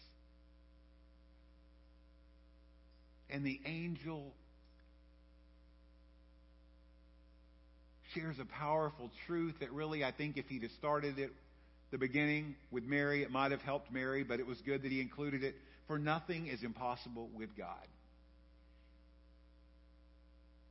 [3.30, 4.34] And the angel
[8.14, 11.32] shares a powerful truth that really, I think, if he'd have started it
[11.92, 15.02] the beginning with Mary, it might have helped Mary, but it was good that he
[15.02, 15.56] included it.
[15.88, 17.88] For nothing is impossible with God.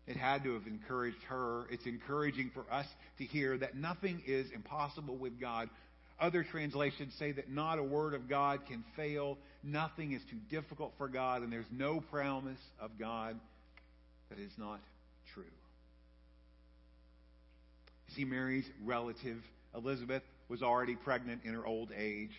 [0.07, 1.67] It had to have encouraged her.
[1.71, 2.87] It's encouraging for us
[3.19, 5.69] to hear that nothing is impossible with God.
[6.21, 9.39] Other translations say that not a word of God can fail.
[9.62, 13.39] Nothing is too difficult for God, and there's no promise of God
[14.31, 14.81] that is not
[15.33, 15.45] true.
[18.16, 19.39] See, Mary's relative,
[19.75, 22.33] Elizabeth, was already pregnant in her old age.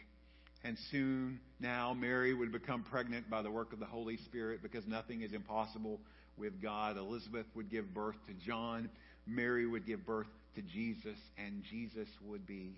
[0.63, 4.85] And soon now, Mary would become pregnant by the work of the Holy Spirit because
[4.85, 6.01] nothing is impossible
[6.37, 6.97] with God.
[6.97, 8.89] Elizabeth would give birth to John.
[9.25, 11.17] Mary would give birth to Jesus.
[11.37, 12.73] And Jesus would be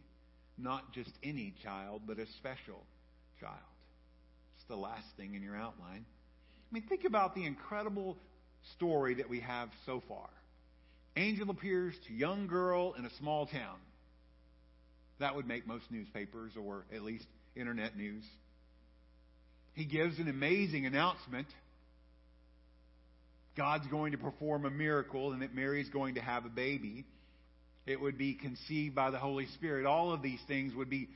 [0.58, 2.84] not just any child, but a special
[3.40, 3.56] child.
[4.58, 6.06] It's the last thing in your outline.
[6.06, 8.18] I mean, think about the incredible
[8.76, 10.30] story that we have so far.
[11.18, 13.78] Angel appears to young girl in a small town.
[15.20, 17.26] That would make most newspapers or at least
[17.56, 18.24] internet news.
[19.74, 21.48] He gives an amazing announcement.
[23.58, 27.06] God's going to perform a miracle and that Mary's going to have a baby.
[27.86, 29.86] It would be conceived by the Holy Spirit.
[29.86, 31.10] All of these things would be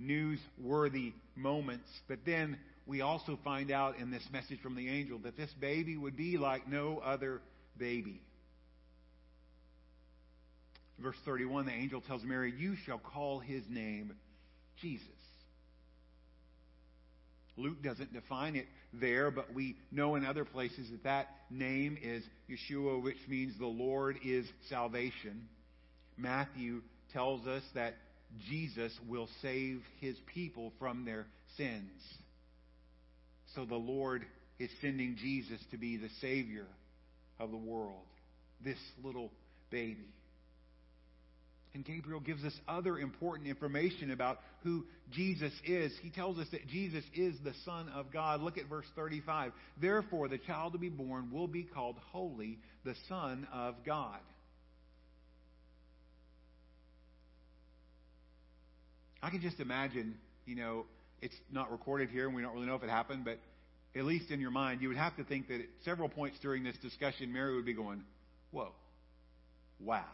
[0.00, 1.88] newsworthy moments.
[2.08, 5.96] But then we also find out in this message from the angel that this baby
[5.96, 7.40] would be like no other
[7.78, 8.20] baby.
[10.98, 14.14] Verse 31, the angel tells Mary, You shall call his name
[14.80, 15.06] Jesus.
[17.56, 22.22] Luke doesn't define it there, but we know in other places that that name is
[22.50, 25.48] Yeshua, which means the Lord is salvation.
[26.16, 26.82] Matthew
[27.12, 27.94] tells us that
[28.48, 31.26] Jesus will save his people from their
[31.56, 31.90] sins.
[33.54, 34.24] So the Lord
[34.58, 36.66] is sending Jesus to be the Savior
[37.38, 38.06] of the world,
[38.64, 39.30] this little
[39.70, 40.08] baby.
[41.74, 45.92] And Gabriel gives us other important information about who Jesus is.
[46.02, 48.42] He tells us that Jesus is the Son of God.
[48.42, 49.52] Look at verse 35.
[49.80, 54.18] Therefore, the child to be born will be called Holy, the Son of God.
[59.22, 60.84] I can just imagine, you know,
[61.22, 63.38] it's not recorded here and we don't really know if it happened, but
[63.94, 66.64] at least in your mind, you would have to think that at several points during
[66.64, 68.02] this discussion, Mary would be going,
[68.50, 68.72] Whoa,
[69.80, 70.04] wow.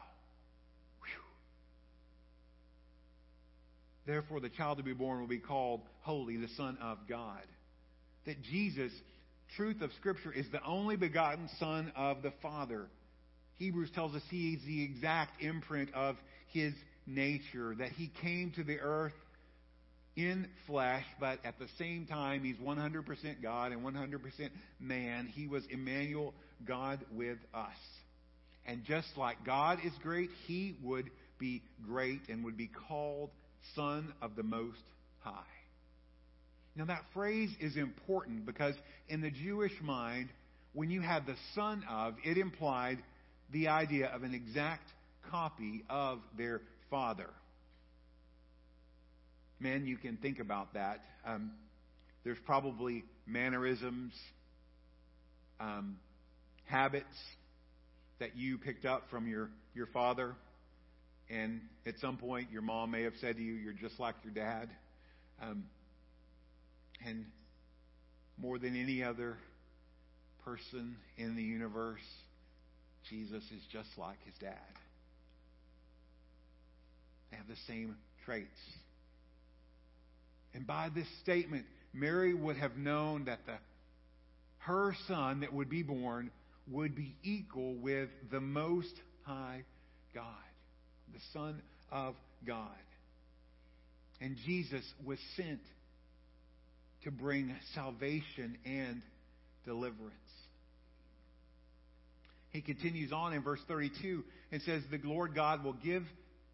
[4.09, 7.43] Therefore, the child to be born will be called Holy, the Son of God.
[8.25, 8.91] That Jesus,
[9.55, 12.87] truth of Scripture, is the only begotten Son of the Father.
[13.57, 16.17] Hebrews tells us he is the exact imprint of
[16.55, 16.73] his
[17.07, 19.13] nature, that he came to the earth
[20.17, 24.49] in flesh, but at the same time, he's 100% God and 100%
[24.81, 25.27] man.
[25.27, 26.33] He was Emmanuel,
[26.67, 27.77] God with us.
[28.65, 33.29] And just like God is great, he would be great and would be called
[33.75, 34.83] Son of the Most
[35.21, 35.33] High.
[36.77, 38.75] Now, that phrase is important because
[39.09, 40.29] in the Jewish mind,
[40.75, 42.99] when you had the son of, it implied
[43.53, 44.89] the idea of an exact
[45.31, 47.31] copy of their father.
[49.59, 51.01] Men, you can think about that.
[51.27, 51.51] Um,
[52.23, 54.13] there's probably mannerisms,
[55.59, 55.99] um,
[56.67, 57.07] habits
[58.21, 60.35] that you picked up from your, your father.
[61.31, 64.33] And at some point, your mom may have said to you, You're just like your
[64.33, 64.71] dad.
[65.43, 65.65] Um,
[67.07, 67.27] and
[68.41, 69.37] more than any other
[70.45, 72.01] person in the universe,
[73.09, 74.55] Jesus is just like his dad.
[77.31, 78.49] They have the same traits.
[80.55, 83.55] And by this statement, Mary would have known that the,
[84.59, 86.31] her son that would be born
[86.71, 89.65] would be equal with the Most High
[90.15, 90.25] God,
[91.13, 92.15] the Son of
[92.47, 92.69] God.
[94.21, 95.61] And Jesus was sent
[97.05, 99.03] to bring salvation and
[99.65, 100.15] deliverance.
[102.51, 106.03] He continues on in verse 32 and says, The Lord God will give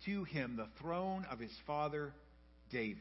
[0.07, 2.13] to him the throne of his father
[2.71, 2.99] David,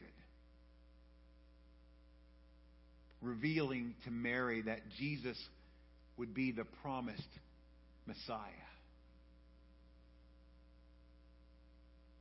[3.20, 5.36] revealing to Mary that Jesus
[6.16, 7.22] would be the promised
[8.06, 8.38] Messiah.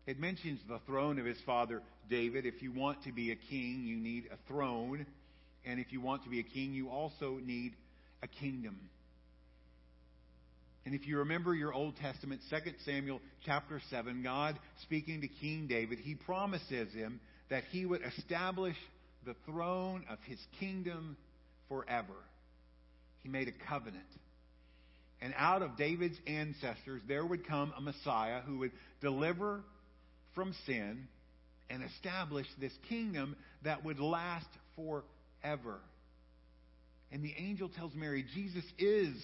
[0.06, 2.46] It mentions the throne of his father David.
[2.46, 5.06] If you want to be a king, you need a throne.
[5.66, 7.74] And if you want to be a king, you also need
[8.22, 8.78] a kingdom.
[10.86, 15.68] And if you remember your Old Testament, 2 Samuel chapter 7, God speaking to King
[15.68, 18.76] David, he promises him that he would establish
[19.26, 21.16] the throne of his kingdom
[21.70, 22.14] forever.
[23.22, 24.04] He made a covenant.
[25.22, 29.62] And out of David's ancestors, there would come a Messiah who would deliver
[30.36, 31.08] from sin
[31.70, 35.80] and establish this kingdom that would last forever.
[37.12, 39.16] And the angel tells Mary, Jesus is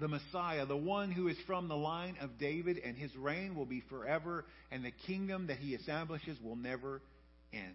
[0.00, 3.66] the Messiah, the one who is from the line of David, and his reign will
[3.66, 7.00] be forever, and the kingdom that he establishes will never
[7.52, 7.74] end.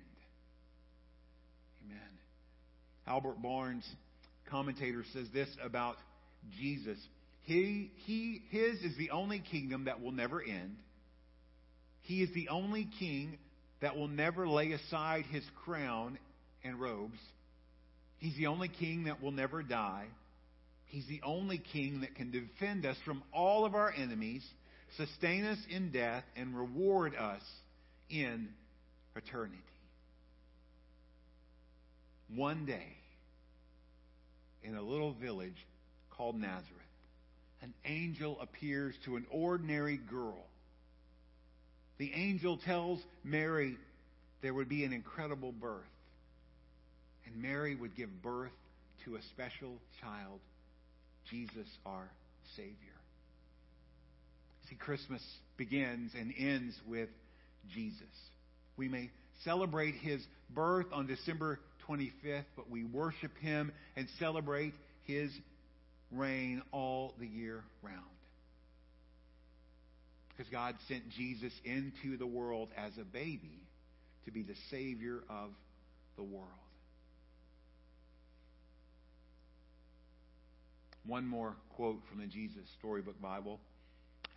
[1.86, 2.00] Amen.
[3.08, 3.88] Albert Barnes,
[4.50, 5.96] commentator, says this about
[6.60, 6.98] Jesus.
[7.44, 10.76] He, he, his is the only kingdom that will never end.
[12.10, 13.38] He is the only king
[13.82, 16.18] that will never lay aside his crown
[16.64, 17.20] and robes.
[18.18, 20.08] He's the only king that will never die.
[20.88, 24.44] He's the only king that can defend us from all of our enemies,
[24.98, 27.44] sustain us in death, and reward us
[28.10, 28.50] in
[29.16, 29.62] eternity.
[32.36, 32.98] One day,
[34.64, 35.64] in a little village
[36.10, 36.66] called Nazareth,
[37.62, 40.49] an angel appears to an ordinary girl.
[42.00, 43.78] The angel tells Mary
[44.42, 45.84] there would be an incredible birth.
[47.26, 48.52] And Mary would give birth
[49.06, 50.40] to a special child,
[51.30, 52.10] Jesus our
[52.56, 52.76] Savior.
[54.70, 55.22] See, Christmas
[55.58, 57.10] begins and ends with
[57.74, 58.02] Jesus.
[58.78, 59.10] We may
[59.44, 64.74] celebrate his birth on December 25th, but we worship him and celebrate
[65.06, 65.32] his
[66.12, 68.04] reign all the year round.
[70.40, 73.60] Because God sent Jesus into the world as a baby
[74.24, 75.50] to be the Savior of
[76.16, 76.48] the world.
[81.06, 83.60] One more quote from the Jesus Storybook Bible.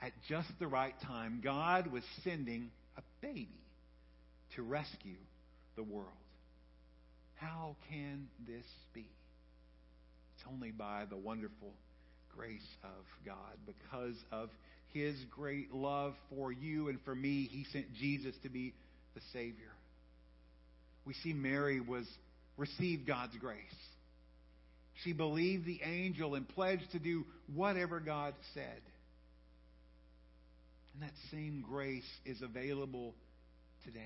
[0.01, 3.63] At just the right time, God was sending a baby
[4.57, 5.19] to rescue
[5.77, 6.09] the world.
[7.37, 9.07] How can this be?
[10.35, 11.75] It's only by the wonderful
[12.37, 13.37] grace of God.
[13.67, 14.51] Because of
[14.93, 18.75] His great love for you and for me, He sent Jesus to be
[19.15, 19.73] the Savior.
[21.05, 22.07] We see Mary was
[22.57, 23.57] received God's grace.
[25.03, 27.25] She believed the angel and pledged to do
[27.55, 28.81] whatever God said.
[30.95, 33.15] And that same grace is available
[33.85, 33.99] today.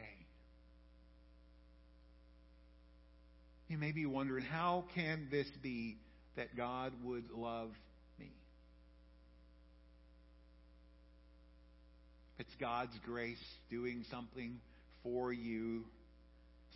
[3.68, 5.96] You may be wondering, how can this be
[6.36, 7.70] that God would love
[8.18, 8.30] me?
[12.46, 14.60] It's God's grace doing something
[15.02, 15.84] for you,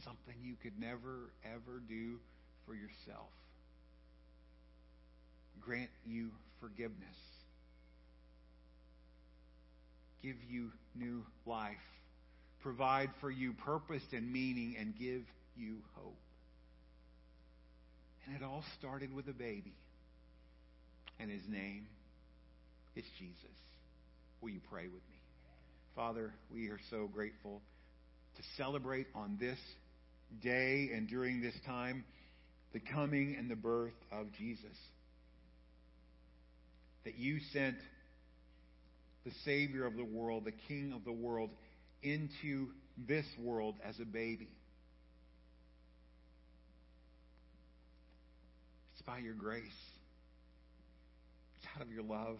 [0.04, 2.18] something you could never, ever do
[2.66, 3.28] for yourself.
[5.60, 6.30] Grant you
[6.60, 6.96] forgiveness.
[10.22, 11.76] Give you new life.
[12.62, 15.22] Provide for you purpose and meaning and give
[15.56, 16.16] you hope.
[18.26, 19.74] And it all started with a baby.
[21.18, 21.86] And his name
[22.96, 23.36] is Jesus.
[24.40, 25.19] Will you pray with me?
[25.96, 27.60] Father, we are so grateful
[28.36, 29.58] to celebrate on this
[30.42, 32.04] day and during this time
[32.72, 34.76] the coming and the birth of Jesus.
[37.04, 37.76] That you sent
[39.24, 41.50] the Savior of the world, the King of the world,
[42.02, 44.48] into this world as a baby.
[48.94, 49.64] It's by your grace.
[51.58, 52.38] It's out of your love.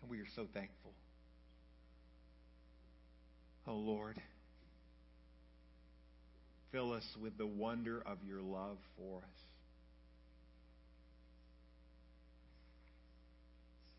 [0.00, 0.92] And we are so thankful.
[3.72, 4.20] Oh Lord,
[6.72, 9.40] fill us with the wonder of your love for us.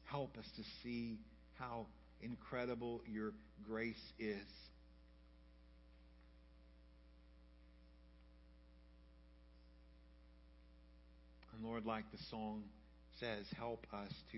[0.03, 1.17] Help us to see
[1.57, 1.87] how
[2.21, 3.31] incredible your
[3.67, 4.45] grace is.
[11.55, 12.61] And Lord, like the song
[13.19, 14.37] says, help us to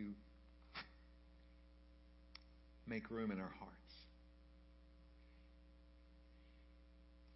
[2.88, 3.85] make room in our hearts.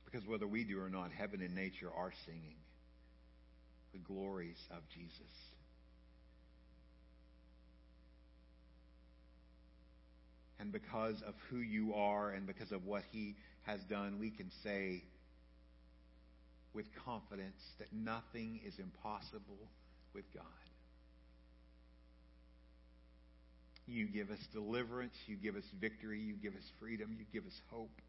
[0.10, 2.56] Because whether we do or not, heaven and nature are singing
[3.94, 5.34] the glories of Jesus.
[10.60, 14.52] And because of who you are and because of what he has done, we can
[14.64, 15.04] say
[16.74, 19.70] with confidence that nothing is impossible
[20.14, 20.44] with God.
[23.88, 25.16] You give us deliverance.
[25.26, 26.20] You give us victory.
[26.20, 27.16] You give us freedom.
[27.18, 28.02] You give us hope.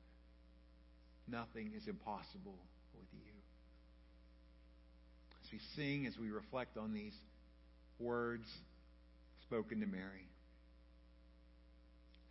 [1.30, 2.58] Nothing is impossible
[2.94, 3.32] with you.
[5.44, 7.14] As we sing, as we reflect on these
[7.98, 8.48] words
[9.42, 10.28] spoken to Mary,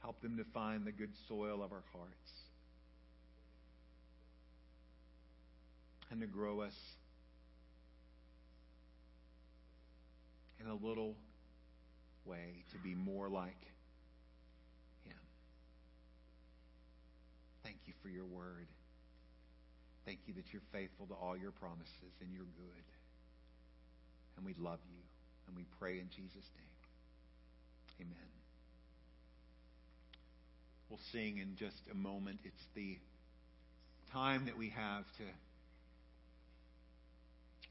[0.02, 2.32] help them to find the good soil of our hearts
[6.12, 6.76] and to grow us
[10.60, 11.16] in a little
[12.26, 13.62] way to be more like
[15.06, 15.16] Him.
[17.64, 18.68] Thank you for your word.
[20.10, 22.86] Thank you that you're faithful to all your promises and you're good.
[24.36, 25.04] And we love you.
[25.46, 28.08] And we pray in Jesus' name.
[28.08, 28.30] Amen.
[30.90, 32.40] We'll sing in just a moment.
[32.44, 32.98] It's the
[34.12, 35.24] time that we have to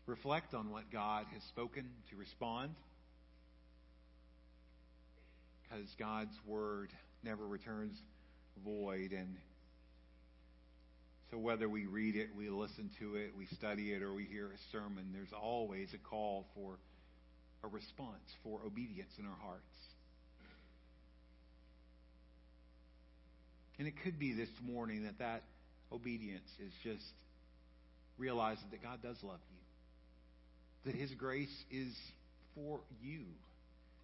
[0.07, 2.71] reflect on what God has spoken, to respond
[5.65, 6.91] because God's word
[7.25, 8.01] never returns
[8.65, 9.11] void.
[9.11, 9.35] And
[11.31, 14.47] so whether we read it, we listen to it, we study it, or we hear
[14.47, 16.79] a sermon, there's always a call for
[17.65, 19.63] a response, for obedience in our hearts.
[23.79, 25.43] And it could be this morning that that
[25.93, 27.05] obedience is just
[28.17, 31.95] realizing that God does love you, that His grace is
[32.55, 33.21] for you,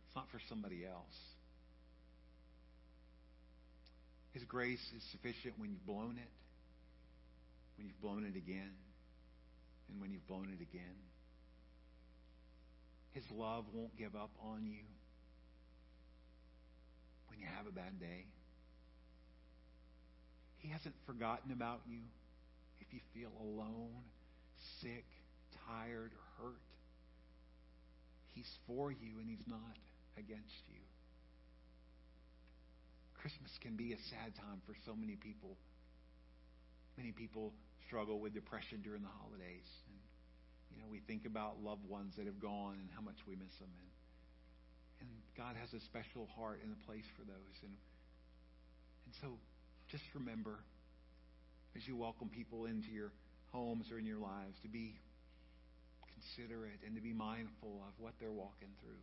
[0.07, 1.17] it's not for somebody else.
[4.33, 6.31] His grace is sufficient when you've blown it,
[7.77, 8.73] when you've blown it again,
[9.89, 10.97] and when you've blown it again.
[13.13, 14.83] His love won't give up on you
[17.29, 18.27] when you have a bad day.
[20.59, 22.01] He hasn't forgotten about you
[22.81, 24.03] if you feel alone,
[24.81, 25.05] sick,
[25.69, 26.61] tired, or hurt.
[28.33, 29.79] He's for you and he's not
[30.19, 30.81] against you.
[33.21, 35.57] Christmas can be a sad time for so many people.
[36.97, 37.53] Many people
[37.87, 39.67] struggle with depression during the holidays.
[39.89, 39.99] And,
[40.71, 43.55] you know, we think about loved ones that have gone and how much we miss
[43.59, 43.71] them.
[43.79, 43.89] And,
[45.01, 47.57] and God has a special heart and a place for those.
[47.63, 47.75] And,
[49.07, 49.39] and so
[49.91, 50.59] just remember,
[51.77, 53.13] as you welcome people into your
[53.53, 54.95] homes or in your lives, to be
[56.15, 59.03] considerate and to be mindful of what they're walking through.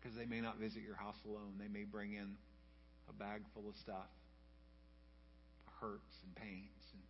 [0.00, 1.54] Because they may not visit your house alone.
[1.58, 2.36] They may bring in
[3.08, 4.10] a bag full of stuff,
[5.84, 6.84] hurts and pains.
[6.92, 7.02] And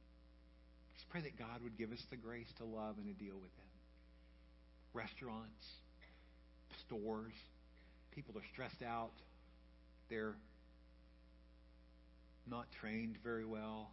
[0.94, 3.54] just pray that God would give us the grace to love and to deal with
[3.54, 3.70] them.
[4.92, 5.64] Restaurants,
[6.86, 7.34] stores,
[8.10, 9.14] people are stressed out.
[10.10, 10.34] They're
[12.48, 13.90] not trained very well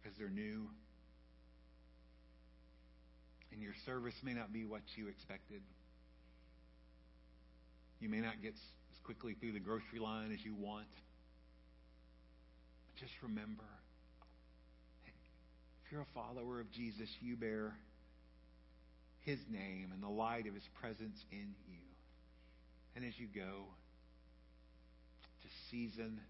[0.00, 0.68] because they're new.
[3.52, 5.60] And your service may not be what you expected.
[8.00, 10.86] You may not get as quickly through the grocery line as you want.
[13.02, 13.64] Just remember
[15.04, 17.74] if you're a follower of Jesus, you bear
[19.22, 21.82] his name and the light of his presence in you.
[22.94, 23.66] And as you go,
[25.42, 26.20] to season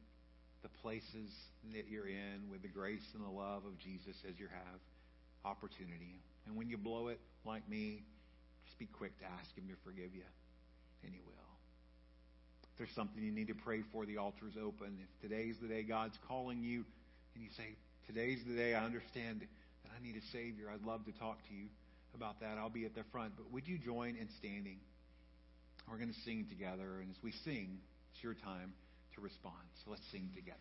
[0.62, 1.28] the places
[1.74, 4.80] that you're in with the grace and the love of Jesus as you have
[5.44, 6.22] opportunity.
[6.46, 8.02] And when you blow it like me,
[8.64, 10.24] just be quick to ask him to forgive you.
[11.04, 11.51] And he will
[12.78, 14.98] there's something you need to pray for, the altar is open.
[15.02, 16.84] If today's the day God's calling you,
[17.34, 17.76] and you say,
[18.06, 21.54] Today's the day I understand that I need a Savior, I'd love to talk to
[21.54, 21.66] you
[22.14, 22.58] about that.
[22.58, 23.34] I'll be at the front.
[23.36, 24.78] But would you join in standing?
[25.88, 27.00] We're going to sing together.
[27.00, 27.78] And as we sing,
[28.12, 28.74] it's your time
[29.14, 29.54] to respond.
[29.84, 30.58] So let's sing together.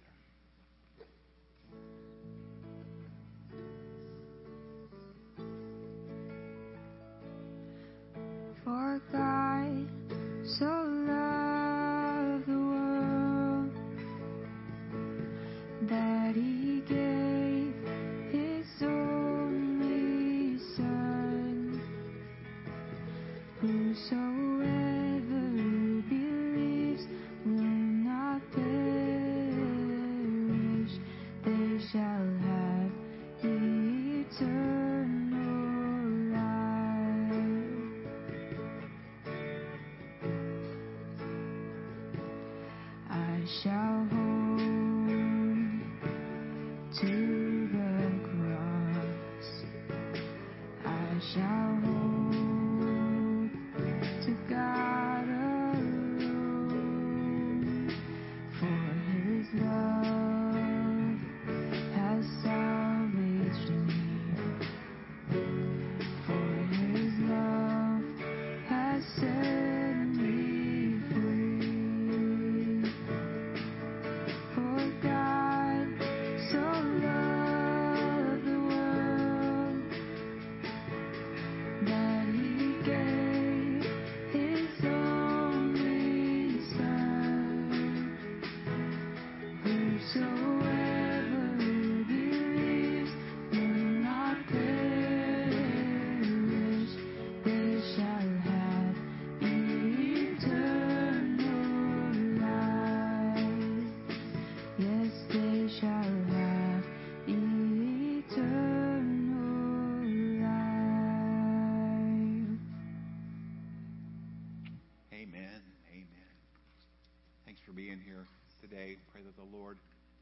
[8.63, 10.00] For God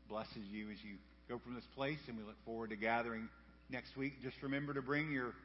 [0.09, 0.97] blesses you as you
[1.29, 3.29] go from this place, and we look forward to gathering
[3.69, 4.13] next week.
[4.23, 5.35] Just remember to bring your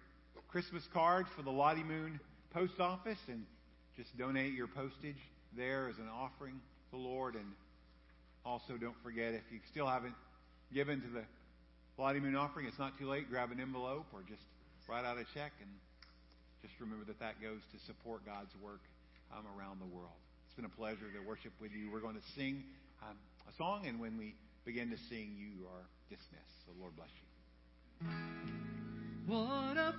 [0.48, 2.18] Christmas cards for the Lottie Moon
[2.52, 3.44] post office and
[3.96, 5.20] just donate your postage
[5.56, 7.34] there as an offering to the Lord.
[7.34, 7.44] And
[8.44, 10.14] also, don't forget if you still haven't
[10.72, 11.24] given to the
[11.98, 13.28] Lottie Moon offering, it's not too late.
[13.28, 14.42] Grab an envelope or just
[14.88, 15.70] write out a check and
[16.62, 18.80] just remember that that goes to support God's work
[19.36, 20.16] um, around the world.
[20.46, 21.90] It's been a pleasure to worship with you.
[21.92, 22.64] We're going to sing
[23.02, 23.16] um,
[23.46, 24.34] a song, and when we
[24.64, 26.64] begin to sing, you are dismissed.
[26.66, 27.28] So, Lord bless you.
[29.26, 29.94] What a